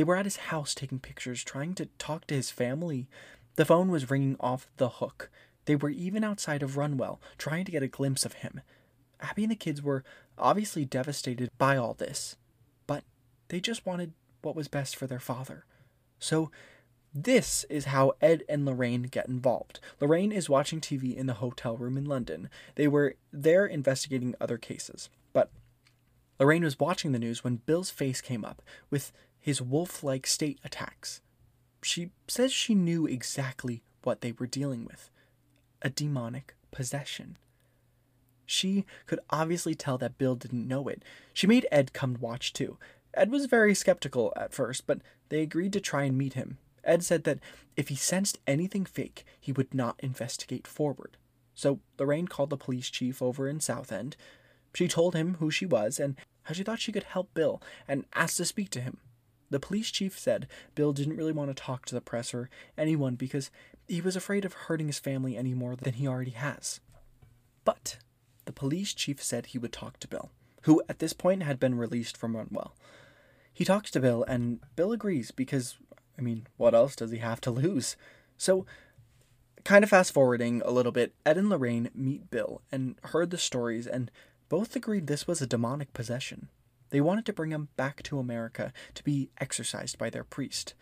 They 0.00 0.04
were 0.04 0.16
at 0.16 0.24
his 0.24 0.48
house 0.48 0.74
taking 0.74 0.98
pictures, 0.98 1.44
trying 1.44 1.74
to 1.74 1.84
talk 1.98 2.26
to 2.28 2.34
his 2.34 2.50
family. 2.50 3.06
The 3.56 3.66
phone 3.66 3.90
was 3.90 4.10
ringing 4.10 4.36
off 4.40 4.66
the 4.78 4.88
hook. 4.88 5.28
They 5.66 5.76
were 5.76 5.90
even 5.90 6.24
outside 6.24 6.62
of 6.62 6.78
Runwell, 6.78 7.20
trying 7.36 7.66
to 7.66 7.70
get 7.70 7.82
a 7.82 7.86
glimpse 7.86 8.24
of 8.24 8.32
him. 8.32 8.62
Abby 9.20 9.42
and 9.42 9.52
the 9.52 9.56
kids 9.56 9.82
were 9.82 10.02
obviously 10.38 10.86
devastated 10.86 11.50
by 11.58 11.76
all 11.76 11.92
this, 11.92 12.36
but 12.86 13.04
they 13.48 13.60
just 13.60 13.84
wanted 13.84 14.14
what 14.40 14.56
was 14.56 14.68
best 14.68 14.96
for 14.96 15.06
their 15.06 15.20
father. 15.20 15.66
So, 16.18 16.50
this 17.12 17.64
is 17.68 17.84
how 17.84 18.14
Ed 18.22 18.42
and 18.48 18.64
Lorraine 18.64 19.02
get 19.02 19.28
involved. 19.28 19.80
Lorraine 20.00 20.32
is 20.32 20.48
watching 20.48 20.80
TV 20.80 21.14
in 21.14 21.26
the 21.26 21.34
hotel 21.34 21.76
room 21.76 21.98
in 21.98 22.06
London. 22.06 22.48
They 22.76 22.88
were 22.88 23.16
there 23.34 23.66
investigating 23.66 24.34
other 24.40 24.56
cases. 24.56 25.10
But 25.34 25.50
Lorraine 26.38 26.64
was 26.64 26.80
watching 26.80 27.12
the 27.12 27.18
news 27.18 27.44
when 27.44 27.56
Bill's 27.56 27.90
face 27.90 28.22
came 28.22 28.46
up 28.46 28.62
with 28.88 29.12
his 29.40 29.62
wolf 29.62 30.02
like 30.04 30.26
state 30.26 30.58
attacks. 30.64 31.20
She 31.82 32.10
says 32.28 32.52
she 32.52 32.74
knew 32.74 33.06
exactly 33.06 33.82
what 34.02 34.20
they 34.20 34.32
were 34.32 34.46
dealing 34.46 34.84
with 34.84 35.10
a 35.82 35.88
demonic 35.88 36.54
possession. 36.70 37.38
She 38.44 38.84
could 39.06 39.20
obviously 39.30 39.74
tell 39.74 39.96
that 39.98 40.18
Bill 40.18 40.34
didn't 40.34 40.68
know 40.68 40.88
it. 40.88 41.02
She 41.32 41.46
made 41.46 41.66
Ed 41.72 41.92
come 41.92 42.18
watch 42.20 42.52
too. 42.52 42.76
Ed 43.14 43.30
was 43.30 43.46
very 43.46 43.74
skeptical 43.74 44.32
at 44.36 44.52
first, 44.52 44.86
but 44.86 45.00
they 45.30 45.40
agreed 45.40 45.72
to 45.72 45.80
try 45.80 46.04
and 46.04 46.18
meet 46.18 46.34
him. 46.34 46.58
Ed 46.84 47.02
said 47.02 47.24
that 47.24 47.38
if 47.76 47.88
he 47.88 47.94
sensed 47.96 48.38
anything 48.46 48.84
fake, 48.84 49.24
he 49.40 49.52
would 49.52 49.72
not 49.72 50.00
investigate 50.00 50.66
forward. 50.66 51.16
So 51.54 51.80
Lorraine 51.98 52.28
called 52.28 52.50
the 52.50 52.56
police 52.56 52.90
chief 52.90 53.22
over 53.22 53.48
in 53.48 53.60
Southend. 53.60 54.16
She 54.74 54.88
told 54.88 55.14
him 55.14 55.34
who 55.40 55.50
she 55.50 55.66
was 55.66 55.98
and 55.98 56.16
how 56.44 56.54
she 56.54 56.62
thought 56.62 56.80
she 56.80 56.92
could 56.92 57.04
help 57.04 57.32
Bill 57.34 57.62
and 57.86 58.04
asked 58.14 58.36
to 58.38 58.44
speak 58.44 58.70
to 58.70 58.80
him. 58.80 58.98
The 59.50 59.60
police 59.60 59.90
chief 59.90 60.18
said 60.18 60.46
Bill 60.74 60.92
didn't 60.92 61.16
really 61.16 61.32
want 61.32 61.50
to 61.50 61.62
talk 61.62 61.84
to 61.86 61.94
the 61.94 62.00
press 62.00 62.32
or 62.32 62.48
anyone 62.78 63.16
because 63.16 63.50
he 63.88 64.00
was 64.00 64.16
afraid 64.16 64.44
of 64.44 64.52
hurting 64.52 64.86
his 64.86 65.00
family 65.00 65.36
any 65.36 65.54
more 65.54 65.74
than 65.74 65.94
he 65.94 66.06
already 66.06 66.30
has. 66.30 66.80
But 67.64 67.98
the 68.44 68.52
police 68.52 68.94
chief 68.94 69.22
said 69.22 69.46
he 69.46 69.58
would 69.58 69.72
talk 69.72 69.98
to 70.00 70.08
Bill, 70.08 70.30
who 70.62 70.82
at 70.88 71.00
this 71.00 71.12
point 71.12 71.42
had 71.42 71.58
been 71.58 71.74
released 71.74 72.16
from 72.16 72.36
Runwell. 72.36 72.74
He 73.52 73.64
talks 73.64 73.90
to 73.90 74.00
Bill, 74.00 74.24
and 74.24 74.60
Bill 74.76 74.92
agrees 74.92 75.32
because, 75.32 75.76
I 76.16 76.22
mean, 76.22 76.46
what 76.56 76.74
else 76.74 76.96
does 76.96 77.10
he 77.10 77.18
have 77.18 77.40
to 77.42 77.50
lose? 77.50 77.96
So, 78.36 78.64
kind 79.64 79.82
of 79.82 79.90
fast 79.90 80.14
forwarding 80.14 80.62
a 80.64 80.70
little 80.70 80.92
bit, 80.92 81.12
Ed 81.26 81.36
and 81.36 81.50
Lorraine 81.50 81.90
meet 81.94 82.30
Bill 82.30 82.62
and 82.72 82.94
heard 83.04 83.30
the 83.30 83.38
stories, 83.38 83.86
and 83.86 84.10
both 84.48 84.74
agreed 84.76 85.06
this 85.06 85.26
was 85.26 85.42
a 85.42 85.46
demonic 85.46 85.92
possession. 85.92 86.48
They 86.90 87.00
wanted 87.00 87.26
to 87.26 87.32
bring 87.32 87.50
him 87.50 87.68
back 87.76 88.02
to 88.04 88.18
America 88.18 88.72
to 88.94 89.04
be 89.04 89.30
exorcised 89.38 89.98
by 89.98 90.10
their 90.10 90.24
priest. 90.24 90.74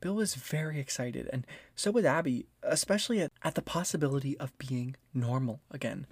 Bill 0.00 0.16
was 0.16 0.34
very 0.34 0.78
excited, 0.78 1.28
and 1.32 1.46
so 1.74 1.90
was 1.90 2.04
Abby, 2.04 2.46
especially 2.62 3.22
at, 3.22 3.32
at 3.42 3.54
the 3.54 3.62
possibility 3.62 4.38
of 4.38 4.56
being 4.58 4.96
normal 5.14 5.60
again. 5.70 6.06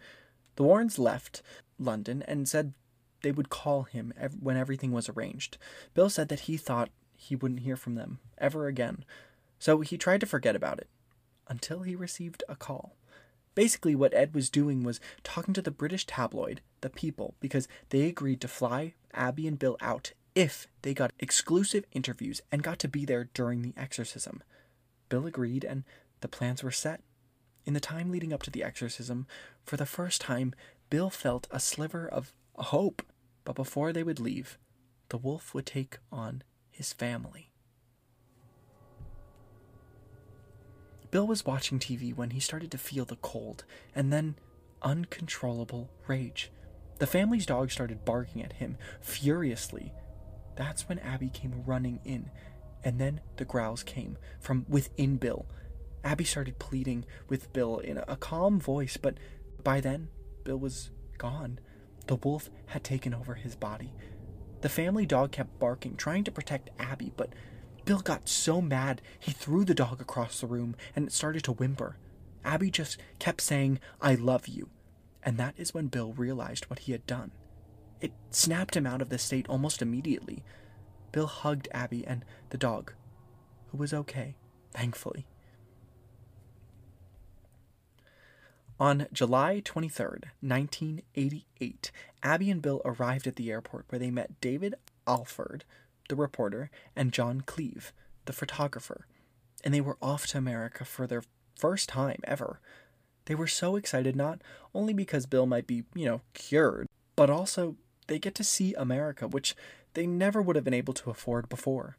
The 0.56 0.62
Warrens 0.62 0.98
left 0.98 1.42
London 1.78 2.22
and 2.26 2.48
said 2.48 2.72
they 3.22 3.32
would 3.32 3.50
call 3.50 3.82
him 3.82 4.12
ev- 4.18 4.36
when 4.40 4.56
everything 4.56 4.92
was 4.92 5.08
arranged. 5.08 5.58
Bill 5.94 6.08
said 6.08 6.28
that 6.28 6.40
he 6.40 6.56
thought 6.56 6.90
he 7.14 7.36
wouldn't 7.36 7.60
hear 7.60 7.76
from 7.76 7.94
them 7.94 8.18
ever 8.38 8.66
again, 8.66 9.04
so 9.58 9.80
he 9.80 9.98
tried 9.98 10.20
to 10.20 10.26
forget 10.26 10.56
about 10.56 10.78
it 10.78 10.88
until 11.46 11.82
he 11.82 11.94
received 11.94 12.42
a 12.48 12.56
call. 12.56 12.96
Basically, 13.54 13.94
what 13.94 14.14
Ed 14.14 14.34
was 14.34 14.48
doing 14.48 14.82
was 14.82 15.00
talking 15.22 15.52
to 15.52 15.62
the 15.62 15.70
British 15.70 16.06
tabloid, 16.06 16.62
The 16.80 16.88
People, 16.88 17.34
because 17.40 17.68
they 17.90 18.08
agreed 18.08 18.40
to 18.40 18.48
fly 18.48 18.94
Abby 19.14 19.46
and 19.46 19.58
Bill 19.58 19.76
out 19.80 20.12
if 20.34 20.66
they 20.82 20.94
got 20.94 21.12
exclusive 21.18 21.84
interviews 21.92 22.40
and 22.50 22.62
got 22.62 22.78
to 22.80 22.88
be 22.88 23.04
there 23.04 23.28
during 23.34 23.62
the 23.62 23.74
exorcism. 23.76 24.42
Bill 25.08 25.26
agreed, 25.26 25.64
and 25.64 25.84
the 26.20 26.28
plans 26.28 26.62
were 26.62 26.70
set. 26.70 27.00
In 27.66 27.74
the 27.74 27.80
time 27.80 28.10
leading 28.10 28.32
up 28.32 28.42
to 28.44 28.50
the 28.50 28.64
exorcism, 28.64 29.26
for 29.64 29.76
the 29.76 29.86
first 29.86 30.20
time, 30.20 30.54
Bill 30.90 31.10
felt 31.10 31.46
a 31.50 31.60
sliver 31.60 32.08
of 32.08 32.32
hope. 32.54 33.02
But 33.44 33.56
before 33.56 33.92
they 33.92 34.02
would 34.02 34.20
leave, 34.20 34.58
the 35.08 35.18
wolf 35.18 35.54
would 35.54 35.66
take 35.66 35.98
on 36.10 36.42
his 36.70 36.92
family. 36.92 37.50
Bill 41.10 41.26
was 41.26 41.44
watching 41.44 41.78
TV 41.78 42.16
when 42.16 42.30
he 42.30 42.40
started 42.40 42.70
to 42.70 42.78
feel 42.78 43.04
the 43.04 43.16
cold 43.16 43.64
and 43.94 44.10
then 44.10 44.36
uncontrollable 44.80 45.90
rage. 46.06 46.50
The 46.98 47.06
family's 47.06 47.46
dog 47.46 47.70
started 47.70 48.04
barking 48.04 48.42
at 48.42 48.54
him 48.54 48.76
furiously. 49.00 49.92
That's 50.56 50.88
when 50.88 50.98
Abby 51.00 51.30
came 51.30 51.64
running 51.66 52.00
in, 52.04 52.30
and 52.84 52.98
then 52.98 53.20
the 53.36 53.44
growls 53.44 53.82
came 53.82 54.18
from 54.40 54.66
within 54.68 55.16
Bill. 55.16 55.46
Abby 56.04 56.24
started 56.24 56.58
pleading 56.58 57.04
with 57.28 57.52
Bill 57.52 57.78
in 57.78 57.98
a 57.98 58.16
calm 58.16 58.60
voice, 58.60 58.96
but 58.96 59.18
by 59.62 59.80
then, 59.80 60.08
Bill 60.44 60.58
was 60.58 60.90
gone. 61.18 61.58
The 62.06 62.16
wolf 62.16 62.50
had 62.66 62.82
taken 62.82 63.14
over 63.14 63.34
his 63.34 63.54
body. 63.54 63.92
The 64.60 64.68
family 64.68 65.06
dog 65.06 65.32
kept 65.32 65.58
barking, 65.58 65.96
trying 65.96 66.24
to 66.24 66.32
protect 66.32 66.70
Abby, 66.78 67.12
but 67.16 67.32
Bill 67.84 68.00
got 68.00 68.28
so 68.28 68.60
mad 68.60 69.02
he 69.18 69.32
threw 69.32 69.64
the 69.64 69.74
dog 69.74 70.00
across 70.00 70.40
the 70.40 70.46
room 70.46 70.76
and 70.94 71.06
it 71.06 71.12
started 71.12 71.42
to 71.44 71.52
whimper. 71.52 71.96
Abby 72.44 72.70
just 72.70 72.96
kept 73.18 73.40
saying, 73.40 73.80
I 74.00 74.14
love 74.14 74.46
you. 74.48 74.68
And 75.22 75.38
that 75.38 75.54
is 75.56 75.72
when 75.72 75.86
Bill 75.86 76.12
realized 76.12 76.68
what 76.68 76.80
he 76.80 76.92
had 76.92 77.06
done. 77.06 77.30
It 78.00 78.12
snapped 78.30 78.76
him 78.76 78.86
out 78.86 79.00
of 79.00 79.08
the 79.08 79.18
state 79.18 79.48
almost 79.48 79.80
immediately. 79.80 80.42
Bill 81.12 81.26
hugged 81.26 81.68
Abby 81.72 82.04
and 82.06 82.24
the 82.50 82.58
dog, 82.58 82.92
who 83.68 83.78
was 83.78 83.94
okay, 83.94 84.34
thankfully. 84.72 85.26
On 88.80 89.06
July 89.12 89.62
23rd, 89.64 90.24
1988, 90.40 91.92
Abby 92.24 92.50
and 92.50 92.60
Bill 92.60 92.82
arrived 92.84 93.28
at 93.28 93.36
the 93.36 93.52
airport 93.52 93.84
where 93.88 93.98
they 94.00 94.10
met 94.10 94.40
David 94.40 94.74
Alford, 95.06 95.64
the 96.08 96.16
reporter, 96.16 96.68
and 96.96 97.12
John 97.12 97.42
Cleve, 97.42 97.92
the 98.24 98.32
photographer, 98.32 99.06
and 99.62 99.72
they 99.72 99.80
were 99.80 99.98
off 100.02 100.26
to 100.28 100.38
America 100.38 100.84
for 100.84 101.06
their 101.06 101.22
first 101.56 101.88
time 101.88 102.20
ever. 102.24 102.60
They 103.26 103.34
were 103.34 103.46
so 103.46 103.76
excited 103.76 104.16
not 104.16 104.40
only 104.74 104.92
because 104.92 105.26
Bill 105.26 105.46
might 105.46 105.66
be, 105.66 105.84
you 105.94 106.06
know, 106.06 106.20
cured, 106.34 106.88
but 107.16 107.30
also 107.30 107.76
they 108.06 108.18
get 108.18 108.34
to 108.36 108.44
see 108.44 108.74
America, 108.74 109.28
which 109.28 109.54
they 109.94 110.06
never 110.06 110.42
would 110.42 110.56
have 110.56 110.64
been 110.64 110.74
able 110.74 110.94
to 110.94 111.10
afford 111.10 111.48
before. 111.48 111.96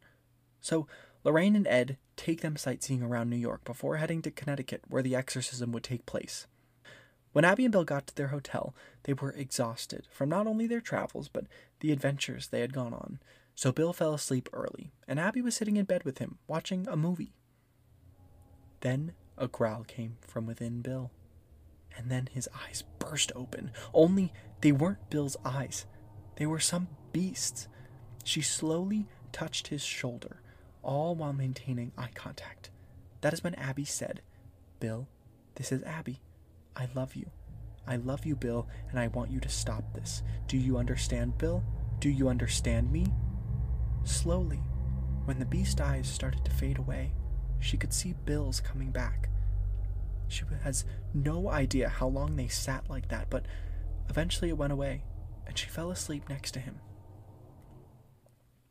So 0.59 0.87
Lorraine 1.23 1.55
and 1.55 1.67
Ed 1.67 1.97
take 2.15 2.41
them 2.41 2.57
sightseeing 2.57 3.01
around 3.01 3.29
New 3.29 3.37
York 3.37 3.63
before 3.63 3.97
heading 3.97 4.21
to 4.23 4.31
Connecticut, 4.31 4.83
where 4.87 5.03
the 5.03 5.15
exorcism 5.15 5.71
would 5.71 5.83
take 5.83 6.05
place. 6.05 6.47
When 7.31 7.45
Abby 7.45 7.65
and 7.65 7.71
Bill 7.71 7.83
got 7.83 8.05
to 8.07 8.15
their 8.15 8.27
hotel, 8.27 8.75
they 9.03 9.13
were 9.13 9.31
exhausted 9.31 10.07
from 10.11 10.29
not 10.29 10.45
only 10.45 10.67
their 10.67 10.81
travels, 10.81 11.29
but 11.29 11.45
the 11.79 11.91
adventures 11.91 12.47
they 12.47 12.61
had 12.61 12.73
gone 12.73 12.93
on. 12.93 13.19
So 13.55 13.71
Bill 13.71 13.93
fell 13.93 14.13
asleep 14.13 14.49
early, 14.53 14.91
and 15.07 15.19
Abby 15.19 15.41
was 15.41 15.55
sitting 15.55 15.77
in 15.77 15.85
bed 15.85 16.03
with 16.03 16.19
him, 16.19 16.37
watching 16.47 16.87
a 16.87 16.95
movie. 16.95 17.33
Then 18.81 19.13
a 19.37 19.47
growl 19.47 19.83
came 19.83 20.17
from 20.21 20.45
within 20.45 20.81
Bill, 20.81 21.11
and 21.97 22.09
then 22.09 22.29
his 22.31 22.49
eyes 22.65 22.83
burst 22.99 23.31
open. 23.35 23.71
Only 23.93 24.33
they 24.61 24.71
weren't 24.71 25.09
Bill's 25.09 25.37
eyes, 25.43 25.85
they 26.35 26.45
were 26.45 26.59
some 26.59 26.87
beast's. 27.11 27.67
She 28.23 28.41
slowly 28.41 29.07
touched 29.31 29.67
his 29.67 29.83
shoulder, 29.83 30.41
all 30.81 31.15
while 31.15 31.33
maintaining 31.33 31.91
eye 31.97 32.11
contact. 32.13 32.69
That 33.21 33.33
is 33.33 33.43
when 33.43 33.55
Abby 33.55 33.85
said, 33.85 34.21
Bill, 34.79 35.07
this 35.55 35.71
is 35.71 35.83
Abby. 35.83 36.21
I 36.75 36.87
love 36.95 37.15
you. 37.15 37.29
I 37.87 37.97
love 37.97 38.25
you, 38.25 38.35
Bill, 38.35 38.67
and 38.89 38.99
I 38.99 39.07
want 39.07 39.31
you 39.31 39.39
to 39.41 39.49
stop 39.49 39.93
this. 39.93 40.23
Do 40.47 40.57
you 40.57 40.77
understand, 40.77 41.37
Bill? 41.37 41.63
Do 41.99 42.09
you 42.09 42.29
understand 42.29 42.91
me? 42.91 43.07
Slowly, 44.03 44.61
when 45.25 45.39
the 45.39 45.45
beast 45.45 45.79
eyes 45.79 46.07
started 46.07 46.43
to 46.45 46.51
fade 46.51 46.77
away, 46.77 47.13
she 47.63 47.77
could 47.77 47.93
see 47.93 48.13
Bill's 48.25 48.59
coming 48.59 48.91
back. 48.91 49.29
She 50.27 50.43
has 50.63 50.85
no 51.13 51.49
idea 51.49 51.89
how 51.89 52.07
long 52.07 52.35
they 52.35 52.47
sat 52.47 52.89
like 52.89 53.07
that, 53.09 53.29
but 53.29 53.45
eventually 54.09 54.49
it 54.49 54.57
went 54.57 54.73
away, 54.73 55.03
and 55.47 55.57
she 55.57 55.69
fell 55.69 55.91
asleep 55.91 56.27
next 56.29 56.51
to 56.51 56.59
him. 56.59 56.79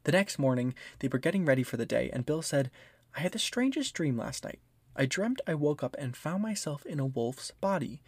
The 0.04 0.12
next 0.12 0.38
morning, 0.38 0.74
they 0.98 1.08
were 1.08 1.18
getting 1.18 1.44
ready 1.44 1.62
for 1.62 1.76
the 1.76 1.86
day, 1.86 2.10
and 2.12 2.26
Bill 2.26 2.42
said, 2.42 2.70
I 3.16 3.20
had 3.20 3.32
the 3.32 3.38
strangest 3.38 3.94
dream 3.94 4.16
last 4.16 4.44
night. 4.44 4.58
I 4.96 5.06
dreamt 5.06 5.40
I 5.46 5.54
woke 5.54 5.82
up 5.82 5.94
and 5.98 6.16
found 6.16 6.42
myself 6.42 6.84
in 6.84 6.98
a 6.98 7.06
wolf's 7.06 7.52
body. 7.52 8.02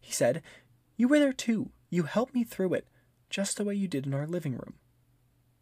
He 0.00 0.12
said, 0.12 0.42
You 0.96 1.08
were 1.08 1.18
there 1.18 1.32
too. 1.32 1.70
You 1.90 2.02
helped 2.02 2.34
me 2.34 2.44
through 2.44 2.74
it, 2.74 2.88
just 3.30 3.56
the 3.56 3.64
way 3.64 3.74
you 3.74 3.88
did 3.88 4.06
in 4.06 4.14
our 4.14 4.26
living 4.26 4.52
room. 4.52 4.74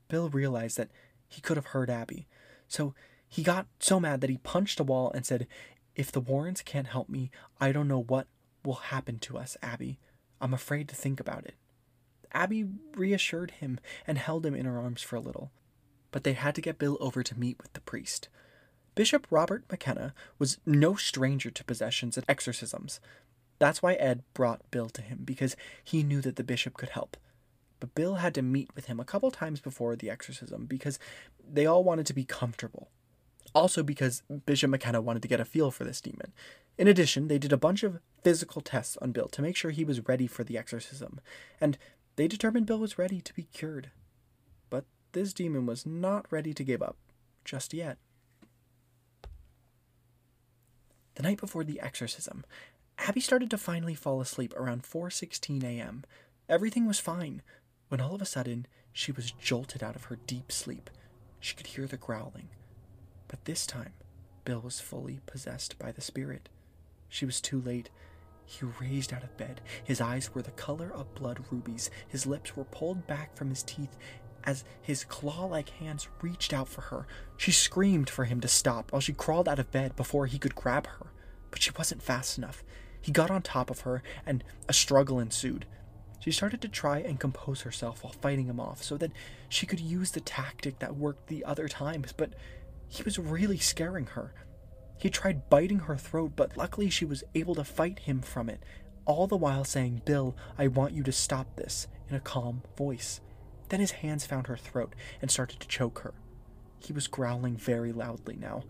Bill 0.09 0.29
realized 0.29 0.77
that 0.79 0.91
he 1.29 1.41
could 1.41 1.57
have 1.57 1.67
hurt 1.67 1.91
Abby, 1.91 2.27
so 2.69 2.95
he 3.37 3.43
got 3.43 3.67
so 3.81 4.01
mad 4.01 4.23
that 4.23 4.31
he 4.31 4.39
punched 4.39 4.81
a 4.81 4.83
wall 4.83 5.13
and 5.15 5.27
said, 5.27 5.47
If 5.95 6.11
the 6.11 6.23
Warrens 6.23 6.63
can't 6.63 6.87
help 6.87 7.11
me, 7.11 7.31
I 7.61 7.71
don't 7.71 7.87
know 7.87 8.03
what 8.03 8.29
will 8.65 8.77
happen 8.77 9.19
to 9.19 9.37
us, 9.37 9.59
Abby. 9.63 9.99
I'm 10.41 10.55
afraid 10.55 10.89
to 10.89 10.95
think 10.95 11.21
about 11.21 11.45
it. 11.45 11.55
Abby 12.33 12.65
reassured 12.95 13.51
him 13.51 13.79
and 14.07 14.17
held 14.17 14.47
him 14.47 14.55
in 14.55 14.65
her 14.65 14.79
arms 14.79 15.03
for 15.03 15.17
a 15.17 15.21
little, 15.21 15.51
but 16.13 16.25
they 16.25 16.33
had 16.33 16.55
to 16.55 16.63
get 16.63 16.79
Bill 16.79 16.97
over 16.99 17.23
to 17.23 17.39
meet 17.39 17.59
with 17.61 17.75
the 17.75 17.83
priest. 17.83 18.31
Bishop 18.95 19.27
Robert 19.29 19.65
McKenna 19.71 20.15
was 20.39 20.57
no 20.65 20.95
stranger 20.95 21.51
to 21.51 21.65
possessions 21.65 22.17
and 22.17 22.25
exorcisms. 22.27 23.01
That's 23.59 23.83
why 23.83 23.97
Ed 23.97 24.23
brought 24.33 24.71
Bill 24.71 24.89
to 24.89 25.03
him, 25.03 25.21
because 25.27 25.57
he 25.85 26.03
knew 26.03 26.23
that 26.23 26.37
the 26.37 26.43
bishop 26.43 26.73
could 26.73 26.89
help. 26.89 27.19
But 27.81 27.95
Bill 27.95 28.15
had 28.15 28.35
to 28.37 28.41
meet 28.41 28.75
with 28.75 28.87
him 28.87 28.99
a 28.99 29.05
couple 29.05 29.31
times 29.31 29.61
before 29.61 29.95
the 29.95 30.09
exorcism 30.09 30.65
because 30.65 30.99
they 31.47 31.67
all 31.67 31.85
wanted 31.85 32.07
to 32.07 32.15
be 32.15 32.25
comfortable. 32.25 32.89
Also, 33.57 33.83
because 33.83 34.23
Bishop 34.45 34.69
McKenna 34.69 35.01
wanted 35.01 35.23
to 35.23 35.29
get 35.29 35.41
a 35.41 35.45
feel 35.47 35.71
for 35.71 35.85
this 35.85 36.03
demon. 36.03 36.35
In 36.77 36.87
addition, 36.87 37.29
they 37.29 37.39
did 37.39 37.55
a 37.55 37.57
bunch 37.57 37.83
of 37.83 38.01
physical 38.23 38.61
tests 38.61 38.99
on 39.01 39.13
Bill 39.13 39.29
to 39.29 39.41
make 39.41 39.57
sure 39.57 39.71
he 39.71 39.83
was 39.83 40.07
ready 40.07 40.27
for 40.27 40.45
the 40.45 40.59
exorcism, 40.59 41.23
and 41.59 41.79
they 42.17 42.29
determined 42.29 42.67
Bill 42.67 42.79
was 42.79 42.99
ready 42.99 43.23
to 43.23 43.33
be 43.33 43.45
cured. 43.45 43.93
But 44.69 44.85
this 45.13 45.33
demon 45.33 45.65
was 45.65 45.87
not 45.87 46.31
ready 46.31 46.53
to 46.53 46.63
give 46.63 46.83
up 46.83 46.99
just 47.47 47.73
yet. 47.73 47.97
The 51.15 51.23
night 51.23 51.41
before 51.41 51.65
the 51.65 51.81
exorcism, 51.81 52.45
Abby 52.99 53.21
started 53.21 53.51
to 53.53 53.57
finally 53.57 53.95
fall 53.95 54.21
asleep 54.21 54.53
around 54.55 54.83
4:16 54.83 55.65
a.m. 55.65 56.05
Everything 56.47 56.85
was 56.85 57.01
fine, 57.01 57.41
when 57.89 58.03
all 58.03 58.17
of 58.17 58.21
a 58.21 58.27
sudden 58.27 58.67
she 58.93 59.13
was 59.13 59.31
jolted 59.33 59.83
out 59.83 59.97
of 59.97 60.05
her 60.05 60.19
deep 60.27 60.53
sleep. 60.53 60.91
She 61.41 61.57
could 61.57 61.69
hear 61.69 61.87
the 61.87 61.97
growling. 61.97 62.51
But 63.37 63.45
this 63.45 63.67
time, 63.67 63.93
Bill 64.47 64.61
was 64.61 64.81
fully 64.81 65.21
possessed 65.27 65.79
by 65.79 65.93
the 65.93 66.01
spirit. 66.01 66.49
She 67.11 67.27
was 67.27 67.39
too 67.39 67.61
late. 67.61 67.91
He 68.47 68.65
raised 68.81 69.13
out 69.13 69.25
of 69.25 69.37
bed. 69.37 69.61
His 69.85 70.01
eyes 70.01 70.35
were 70.35 70.41
the 70.41 70.53
color 70.53 70.91
of 70.91 71.15
blood 71.15 71.45
rubies. 71.51 71.91
His 72.09 72.25
lips 72.27 72.57
were 72.57 72.65
pulled 72.65 73.07
back 73.07 73.37
from 73.37 73.51
his 73.51 73.63
teeth 73.63 73.95
as 74.45 74.65
his 74.81 75.05
claw 75.05 75.45
like 75.45 75.69
hands 75.69 76.09
reached 76.23 76.55
out 76.55 76.67
for 76.67 76.81
her. 76.81 77.07
She 77.37 77.53
screamed 77.53 78.09
for 78.09 78.25
him 78.25 78.41
to 78.41 78.49
stop 78.49 78.91
while 78.91 79.03
she 79.03 79.13
crawled 79.13 79.51
out 79.51 79.59
of 79.59 79.71
bed 79.71 79.97
before 79.97 80.25
he 80.25 80.39
could 80.39 80.55
grab 80.55 80.87
her. 80.87 81.09
But 81.51 81.61
she 81.61 81.73
wasn't 81.77 82.03
fast 82.03 82.39
enough. 82.39 82.65
He 83.03 83.13
got 83.13 83.31
on 83.31 83.43
top 83.43 83.69
of 83.69 83.81
her, 83.81 84.03
and 84.25 84.43
a 84.67 84.73
struggle 84.73 85.21
ensued. 85.21 85.67
She 86.21 86.33
started 86.33 86.63
to 86.63 86.69
try 86.69 87.01
and 87.01 87.21
compose 87.21 87.61
herself 87.61 88.03
while 88.03 88.15
fighting 88.15 88.47
him 88.47 88.61
off 88.61 88.83
so 88.83 88.97
that 88.97 89.13
she 89.51 89.67
could 89.67 89.79
use 89.79 90.13
the 90.13 90.21
tactic 90.21 90.79
that 90.79 90.97
worked 90.97 91.27
the 91.27 91.45
other 91.45 91.69
times, 91.69 92.15
but 92.17 92.33
he 92.89 93.03
was 93.03 93.19
really 93.19 93.59
scaring 93.59 94.07
her. 94.07 94.35
He 94.99 95.11
tried 95.11 95.51
biting 95.51 95.81
her 95.81 95.97
throat, 95.97 96.33
but 96.37 96.57
luckily 96.57 96.89
she 96.89 97.05
was 97.05 97.25
able 97.35 97.55
to 97.57 97.65
fight 97.65 98.01
him 98.01 98.21
from 98.21 98.49
it, 98.49 98.63
all 99.05 99.27
the 99.27 99.37
while 99.37 99.65
saying, 99.65 100.03
Bill, 100.05 100.37
I 100.59 100.69
want 100.69 100.95
you 100.95 101.03
to 101.05 101.13
stop 101.13 101.57
this, 101.57 101.87
in 102.09 102.17
a 102.17 102.21
calm 102.21 102.63
voice. 102.77 103.21
Then 103.69 103.81
his 103.81 103.93
hands 103.93 104.27
found 104.27 104.47
her 104.47 104.57
throat 104.57 104.95
and 105.21 105.31
started 105.31 105.61
to 105.61 105.69
choke 105.69 106.01
her. 106.01 106.15
He 106.79 106.93
was 106.93 107.09
growling 107.09 107.57
very 107.57 107.93
loudly 107.93 108.37
now. 108.37 108.65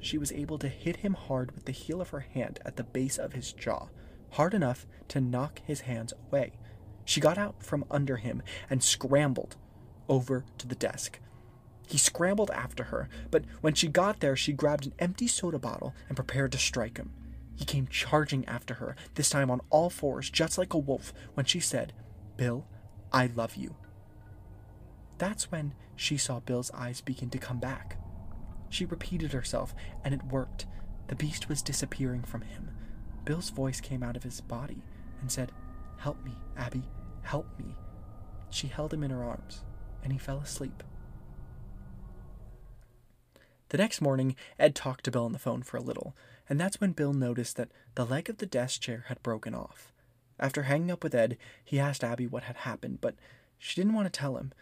She 0.00 0.18
was 0.18 0.32
able 0.32 0.58
to 0.58 0.68
hit 0.68 0.96
him 0.96 1.14
hard 1.14 1.52
with 1.52 1.64
the 1.64 1.72
heel 1.72 2.00
of 2.00 2.10
her 2.10 2.20
hand 2.20 2.60
at 2.64 2.76
the 2.76 2.84
base 2.84 3.18
of 3.18 3.32
his 3.32 3.52
jaw, 3.52 3.88
hard 4.30 4.54
enough 4.54 4.86
to 5.08 5.20
knock 5.20 5.60
his 5.64 5.82
hands 5.82 6.12
away. 6.28 6.52
She 7.04 7.20
got 7.20 7.38
out 7.38 7.62
from 7.62 7.84
under 7.90 8.16
him 8.16 8.42
and 8.70 8.82
scrambled 8.82 9.56
over 10.08 10.44
to 10.58 10.66
the 10.66 10.74
desk. 10.74 11.18
He 11.86 11.98
scrambled 11.98 12.50
after 12.50 12.84
her, 12.84 13.08
but 13.30 13.44
when 13.60 13.74
she 13.74 13.88
got 13.88 14.20
there, 14.20 14.36
she 14.36 14.52
grabbed 14.52 14.86
an 14.86 14.94
empty 14.98 15.26
soda 15.26 15.58
bottle 15.58 15.94
and 16.08 16.16
prepared 16.16 16.52
to 16.52 16.58
strike 16.58 16.96
him. 16.96 17.12
He 17.54 17.64
came 17.64 17.86
charging 17.86 18.44
after 18.46 18.74
her, 18.74 18.96
this 19.14 19.28
time 19.28 19.50
on 19.50 19.60
all 19.70 19.90
fours, 19.90 20.30
just 20.30 20.58
like 20.58 20.74
a 20.74 20.78
wolf, 20.78 21.12
when 21.34 21.46
she 21.46 21.60
said, 21.60 21.92
Bill, 22.36 22.66
I 23.12 23.26
love 23.26 23.56
you. 23.56 23.76
That's 25.18 25.50
when 25.52 25.74
she 25.94 26.16
saw 26.16 26.40
Bill's 26.40 26.70
eyes 26.72 27.00
begin 27.00 27.30
to 27.30 27.38
come 27.38 27.58
back. 27.58 27.98
She 28.70 28.86
repeated 28.86 29.32
herself, 29.32 29.74
and 30.02 30.14
it 30.14 30.24
worked. 30.24 30.66
The 31.08 31.14
beast 31.14 31.48
was 31.48 31.62
disappearing 31.62 32.22
from 32.22 32.40
him. 32.40 32.70
Bill's 33.24 33.50
voice 33.50 33.80
came 33.80 34.02
out 34.02 34.16
of 34.16 34.22
his 34.22 34.40
body 34.40 34.82
and 35.20 35.30
said, 35.30 35.52
Help 35.98 36.24
me, 36.24 36.32
Abby, 36.56 36.82
help 37.22 37.46
me. 37.58 37.76
She 38.50 38.66
held 38.66 38.92
him 38.92 39.04
in 39.04 39.10
her 39.10 39.22
arms, 39.22 39.62
and 40.02 40.12
he 40.12 40.18
fell 40.18 40.38
asleep. 40.38 40.82
The 43.72 43.78
next 43.78 44.02
morning, 44.02 44.36
Ed 44.58 44.74
talked 44.74 45.06
to 45.06 45.10
Bill 45.10 45.24
on 45.24 45.32
the 45.32 45.38
phone 45.38 45.62
for 45.62 45.78
a 45.78 45.82
little, 45.82 46.14
and 46.46 46.60
that's 46.60 46.78
when 46.78 46.92
Bill 46.92 47.14
noticed 47.14 47.56
that 47.56 47.70
the 47.94 48.04
leg 48.04 48.28
of 48.28 48.36
the 48.36 48.44
desk 48.44 48.82
chair 48.82 49.06
had 49.08 49.22
broken 49.22 49.54
off. 49.54 49.94
After 50.38 50.64
hanging 50.64 50.90
up 50.90 51.02
with 51.02 51.14
Ed, 51.14 51.38
he 51.64 51.80
asked 51.80 52.04
Abby 52.04 52.26
what 52.26 52.42
had 52.42 52.56
happened, 52.56 52.98
but 53.00 53.14
she 53.56 53.80
didn't 53.80 53.94
want 53.94 54.12
to 54.12 54.18
tell 54.20 54.36
him. 54.36 54.52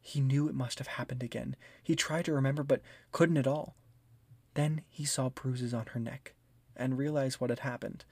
He 0.00 0.20
knew 0.20 0.48
it 0.48 0.56
must 0.56 0.78
have 0.80 0.88
happened 0.88 1.22
again. 1.22 1.54
He 1.84 1.94
tried 1.94 2.24
to 2.24 2.32
remember, 2.32 2.64
but 2.64 2.82
couldn't 3.12 3.36
at 3.36 3.46
all. 3.46 3.76
Then 4.54 4.82
he 4.88 5.04
saw 5.04 5.28
bruises 5.28 5.72
on 5.72 5.86
her 5.92 6.00
neck 6.00 6.34
and 6.74 6.98
realized 6.98 7.40
what 7.40 7.50
had 7.50 7.60
happened, 7.60 8.04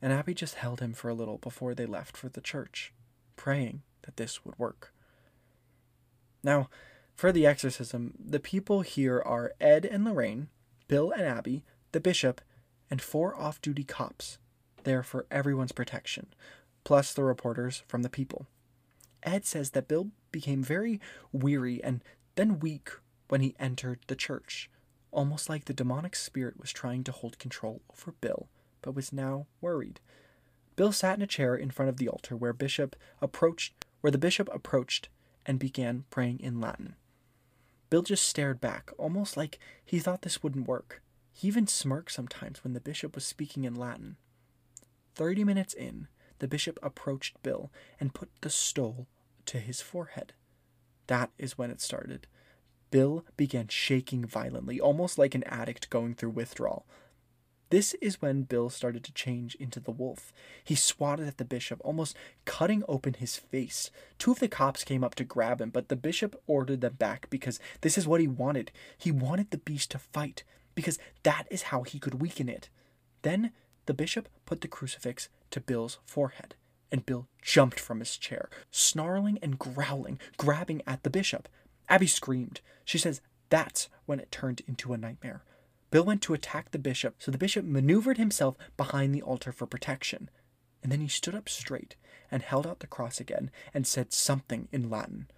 and 0.00 0.12
Abby 0.12 0.34
just 0.34 0.54
held 0.54 0.78
him 0.78 0.92
for 0.92 1.08
a 1.08 1.14
little 1.14 1.38
before 1.38 1.74
they 1.74 1.86
left 1.86 2.16
for 2.16 2.28
the 2.28 2.40
church, 2.40 2.92
praying 3.34 3.82
that 4.02 4.18
this 4.18 4.44
would 4.44 4.56
work. 4.56 4.94
Now, 6.44 6.68
for 7.20 7.32
the 7.32 7.44
exorcism, 7.44 8.14
the 8.18 8.40
people 8.40 8.80
here 8.80 9.22
are 9.26 9.52
Ed 9.60 9.84
and 9.84 10.06
Lorraine, 10.06 10.48
Bill 10.88 11.10
and 11.10 11.20
Abby, 11.20 11.62
the 11.92 12.00
bishop, 12.00 12.40
and 12.90 13.02
four 13.02 13.38
off 13.38 13.60
duty 13.60 13.84
cops, 13.84 14.38
there 14.84 15.02
for 15.02 15.26
everyone's 15.30 15.70
protection, 15.70 16.28
plus 16.82 17.12
the 17.12 17.22
reporters 17.22 17.82
from 17.86 18.00
the 18.00 18.08
people. 18.08 18.46
Ed 19.22 19.44
says 19.44 19.72
that 19.72 19.86
Bill 19.86 20.12
became 20.32 20.62
very 20.62 20.98
weary 21.30 21.84
and 21.84 22.02
then 22.36 22.58
weak 22.58 22.88
when 23.28 23.42
he 23.42 23.54
entered 23.60 23.98
the 24.06 24.16
church, 24.16 24.70
almost 25.10 25.50
like 25.50 25.66
the 25.66 25.74
demonic 25.74 26.16
spirit 26.16 26.58
was 26.58 26.72
trying 26.72 27.04
to 27.04 27.12
hold 27.12 27.38
control 27.38 27.82
over 27.92 28.12
Bill, 28.22 28.48
but 28.80 28.94
was 28.94 29.12
now 29.12 29.46
worried. 29.60 30.00
Bill 30.74 30.90
sat 30.90 31.18
in 31.18 31.22
a 31.22 31.26
chair 31.26 31.54
in 31.54 31.70
front 31.70 31.90
of 31.90 31.98
the 31.98 32.08
altar 32.08 32.34
where 32.34 32.54
bishop 32.54 32.96
approached 33.20 33.84
where 34.00 34.10
the 34.10 34.16
bishop 34.16 34.48
approached 34.54 35.10
and 35.44 35.58
began 35.58 36.04
praying 36.08 36.40
in 36.40 36.62
Latin. 36.62 36.94
Bill 37.90 38.02
just 38.02 38.26
stared 38.26 38.60
back, 38.60 38.90
almost 38.96 39.36
like 39.36 39.58
he 39.84 39.98
thought 39.98 40.22
this 40.22 40.42
wouldn't 40.42 40.68
work. 40.68 41.02
He 41.32 41.48
even 41.48 41.66
smirked 41.66 42.12
sometimes 42.12 42.62
when 42.62 42.72
the 42.72 42.80
bishop 42.80 43.14
was 43.14 43.24
speaking 43.24 43.64
in 43.64 43.74
Latin. 43.74 44.16
Thirty 45.14 45.44
minutes 45.44 45.74
in, 45.74 46.06
the 46.38 46.48
bishop 46.48 46.78
approached 46.82 47.42
Bill 47.42 47.70
and 47.98 48.14
put 48.14 48.30
the 48.40 48.50
stole 48.50 49.06
to 49.46 49.58
his 49.58 49.80
forehead. 49.80 50.32
That 51.08 51.30
is 51.36 51.58
when 51.58 51.70
it 51.70 51.80
started. 51.80 52.26
Bill 52.90 53.24
began 53.36 53.68
shaking 53.68 54.24
violently, 54.24 54.80
almost 54.80 55.18
like 55.18 55.34
an 55.34 55.44
addict 55.44 55.90
going 55.90 56.14
through 56.14 56.30
withdrawal. 56.30 56.86
This 57.70 57.94
is 58.02 58.20
when 58.20 58.42
Bill 58.42 58.68
started 58.68 59.04
to 59.04 59.12
change 59.12 59.54
into 59.54 59.78
the 59.78 59.92
wolf. 59.92 60.32
He 60.62 60.74
swatted 60.74 61.28
at 61.28 61.38
the 61.38 61.44
bishop, 61.44 61.80
almost 61.84 62.16
cutting 62.44 62.82
open 62.88 63.14
his 63.14 63.36
face. 63.36 63.92
Two 64.18 64.32
of 64.32 64.40
the 64.40 64.48
cops 64.48 64.82
came 64.82 65.04
up 65.04 65.14
to 65.14 65.24
grab 65.24 65.60
him, 65.60 65.70
but 65.70 65.88
the 65.88 65.96
bishop 65.96 66.40
ordered 66.48 66.80
them 66.80 66.94
back 66.94 67.30
because 67.30 67.60
this 67.82 67.96
is 67.96 68.08
what 68.08 68.20
he 68.20 68.26
wanted. 68.26 68.72
He 68.98 69.12
wanted 69.12 69.50
the 69.50 69.58
beast 69.58 69.92
to 69.92 69.98
fight, 69.98 70.42
because 70.74 70.98
that 71.22 71.46
is 71.48 71.62
how 71.62 71.84
he 71.84 72.00
could 72.00 72.20
weaken 72.20 72.48
it. 72.48 72.68
Then 73.22 73.52
the 73.86 73.94
bishop 73.94 74.28
put 74.46 74.62
the 74.62 74.68
crucifix 74.68 75.28
to 75.52 75.60
Bill's 75.60 75.98
forehead, 76.04 76.56
and 76.90 77.06
Bill 77.06 77.28
jumped 77.40 77.78
from 77.78 78.00
his 78.00 78.16
chair, 78.16 78.50
snarling 78.72 79.38
and 79.42 79.58
growling, 79.58 80.18
grabbing 80.36 80.82
at 80.88 81.04
the 81.04 81.10
bishop. 81.10 81.48
Abby 81.88 82.08
screamed. 82.08 82.60
She 82.84 82.98
says 82.98 83.20
that's 83.48 83.88
when 84.06 84.18
it 84.18 84.32
turned 84.32 84.62
into 84.66 84.92
a 84.92 84.98
nightmare. 84.98 85.44
Bill 85.90 86.04
went 86.04 86.22
to 86.22 86.34
attack 86.34 86.70
the 86.70 86.78
bishop, 86.78 87.16
so 87.18 87.30
the 87.30 87.38
bishop 87.38 87.64
maneuvered 87.64 88.16
himself 88.16 88.56
behind 88.76 89.14
the 89.14 89.22
altar 89.22 89.52
for 89.52 89.66
protection. 89.66 90.30
And 90.82 90.90
then 90.90 91.00
he 91.00 91.08
stood 91.08 91.34
up 91.34 91.48
straight 91.48 91.96
and 92.30 92.42
held 92.42 92.66
out 92.66 92.80
the 92.80 92.86
cross 92.86 93.20
again 93.20 93.50
and 93.74 93.86
said 93.86 94.12
something 94.12 94.68
in 94.72 94.88
Latin. 94.88 95.28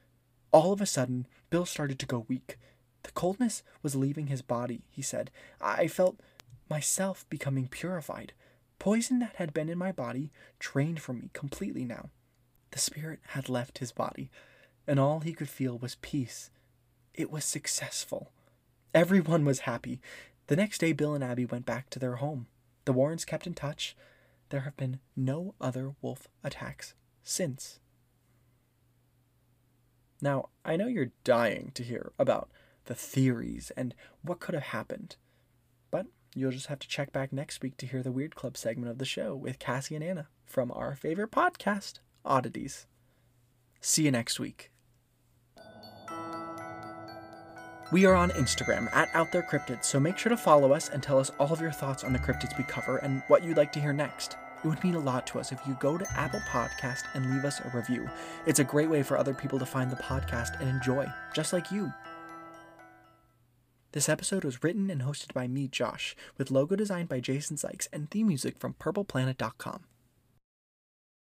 All 0.52 0.72
of 0.72 0.80
a 0.80 0.86
sudden, 0.86 1.26
Bill 1.50 1.64
started 1.64 1.98
to 1.98 2.06
go 2.06 2.26
weak. 2.28 2.58
The 3.02 3.12
coldness 3.12 3.62
was 3.82 3.96
leaving 3.96 4.26
his 4.26 4.42
body, 4.42 4.82
he 4.90 5.02
said. 5.02 5.30
I 5.60 5.88
felt 5.88 6.20
myself 6.68 7.26
becoming 7.28 7.66
purified. 7.68 8.34
Poison 8.78 9.18
that 9.20 9.36
had 9.36 9.54
been 9.54 9.68
in 9.68 9.78
my 9.78 9.92
body 9.92 10.30
drained 10.58 11.00
from 11.00 11.18
me 11.18 11.30
completely 11.32 11.84
now. 11.84 12.10
The 12.72 12.78
spirit 12.78 13.20
had 13.28 13.48
left 13.48 13.78
his 13.78 13.92
body, 13.92 14.30
and 14.86 15.00
all 15.00 15.20
he 15.20 15.32
could 15.32 15.48
feel 15.48 15.78
was 15.78 15.96
peace. 15.96 16.50
It 17.14 17.30
was 17.30 17.44
successful. 17.44 18.30
Everyone 18.94 19.44
was 19.44 19.60
happy. 19.60 20.00
The 20.48 20.57
next 20.57 20.78
day, 20.78 20.92
Bill 20.92 21.14
and 21.14 21.22
Abby 21.22 21.44
went 21.44 21.66
back 21.66 21.88
to 21.90 21.98
their 21.98 22.16
home. 22.16 22.46
The 22.85 22.92
Warrens 22.92 23.24
kept 23.24 23.46
in 23.46 23.55
touch. 23.55 23.96
There 24.48 24.61
have 24.61 24.76
been 24.76 25.00
no 25.16 25.55
other 25.61 25.94
wolf 26.02 26.28
attacks 26.42 26.94
since. 27.22 27.78
Now, 30.20 30.50
I 30.64 30.76
know 30.76 30.87
you're 30.87 31.12
dying 31.24 31.72
to 31.74 31.83
hear 31.83 32.12
about 32.18 32.50
the 32.85 32.94
theories 32.94 33.72
and 33.76 33.94
what 34.22 34.40
could 34.40 34.55
have 34.55 34.64
happened, 34.64 35.16
but 35.90 36.07
you'll 36.35 36.50
just 36.50 36.66
have 36.66 36.78
to 36.81 36.88
check 36.88 37.12
back 37.12 37.33
next 37.33 37.62
week 37.62 37.76
to 37.78 37.87
hear 37.87 38.02
the 38.02 38.12
Weird 38.12 38.35
Club 38.35 38.57
segment 38.57 38.90
of 38.90 38.98
the 38.98 39.05
show 39.05 39.35
with 39.35 39.59
Cassie 39.59 39.94
and 39.94 40.05
Anna 40.05 40.28
from 40.44 40.70
our 40.72 40.94
favorite 40.94 41.31
podcast, 41.31 42.00
Oddities. 42.24 42.87
See 43.81 44.05
you 44.05 44.11
next 44.11 44.38
week. 44.38 44.71
We 47.92 48.07
are 48.07 48.14
on 48.14 48.31
Instagram 48.31 48.88
at 48.94 49.14
Out 49.14 49.33
There 49.33 49.42
Cryptids, 49.42 49.85
so 49.85 50.00
make 50.00 50.16
sure 50.16 50.31
to 50.31 50.37
follow 50.38 50.72
us 50.72 50.88
and 50.88 51.02
tell 51.02 51.18
us 51.18 51.31
all 51.38 51.52
of 51.52 51.61
your 51.61 51.70
thoughts 51.70 52.05
on 52.05 52.14
the 52.14 52.18
cryptids 52.18 52.57
we 52.57 52.64
cover 52.64 52.96
and 52.96 53.22
what 53.28 53.44
you'd 53.44 53.59
like 53.59 53.70
to 53.72 53.81
hear 53.81 53.92
next. 53.92 54.38
It 54.64 54.68
would 54.68 54.83
mean 54.83 54.94
a 54.94 54.98
lot 54.98 55.26
to 55.26 55.38
us 55.38 55.52
if 55.52 55.61
you 55.66 55.76
go 55.78 55.98
to 55.98 56.12
Apple 56.18 56.40
Podcast 56.48 57.02
and 57.12 57.35
leave 57.35 57.44
us 57.44 57.61
a 57.61 57.76
review. 57.76 58.09
It's 58.46 58.61
a 58.61 58.64
great 58.64 58.88
way 58.88 59.02
for 59.02 59.18
other 59.18 59.35
people 59.35 59.59
to 59.59 59.66
find 59.66 59.90
the 59.90 59.96
podcast 59.96 60.59
and 60.59 60.70
enjoy, 60.70 61.07
just 61.35 61.52
like 61.52 61.70
you. 61.70 61.92
This 63.92 64.09
episode 64.09 64.46
was 64.46 64.64
written 64.64 64.88
and 64.88 65.02
hosted 65.02 65.35
by 65.35 65.46
me, 65.46 65.68
Josh, 65.68 66.16
with 66.38 66.50
logo 66.50 66.76
designed 66.76 67.11
by 67.11 67.20
Jason 67.20 67.59
Sykes 67.59 67.90
and 67.92 68.11
theme 68.11 68.28
music 68.28 68.59
from 68.59 68.72
purpleplanet.com. 68.72 69.83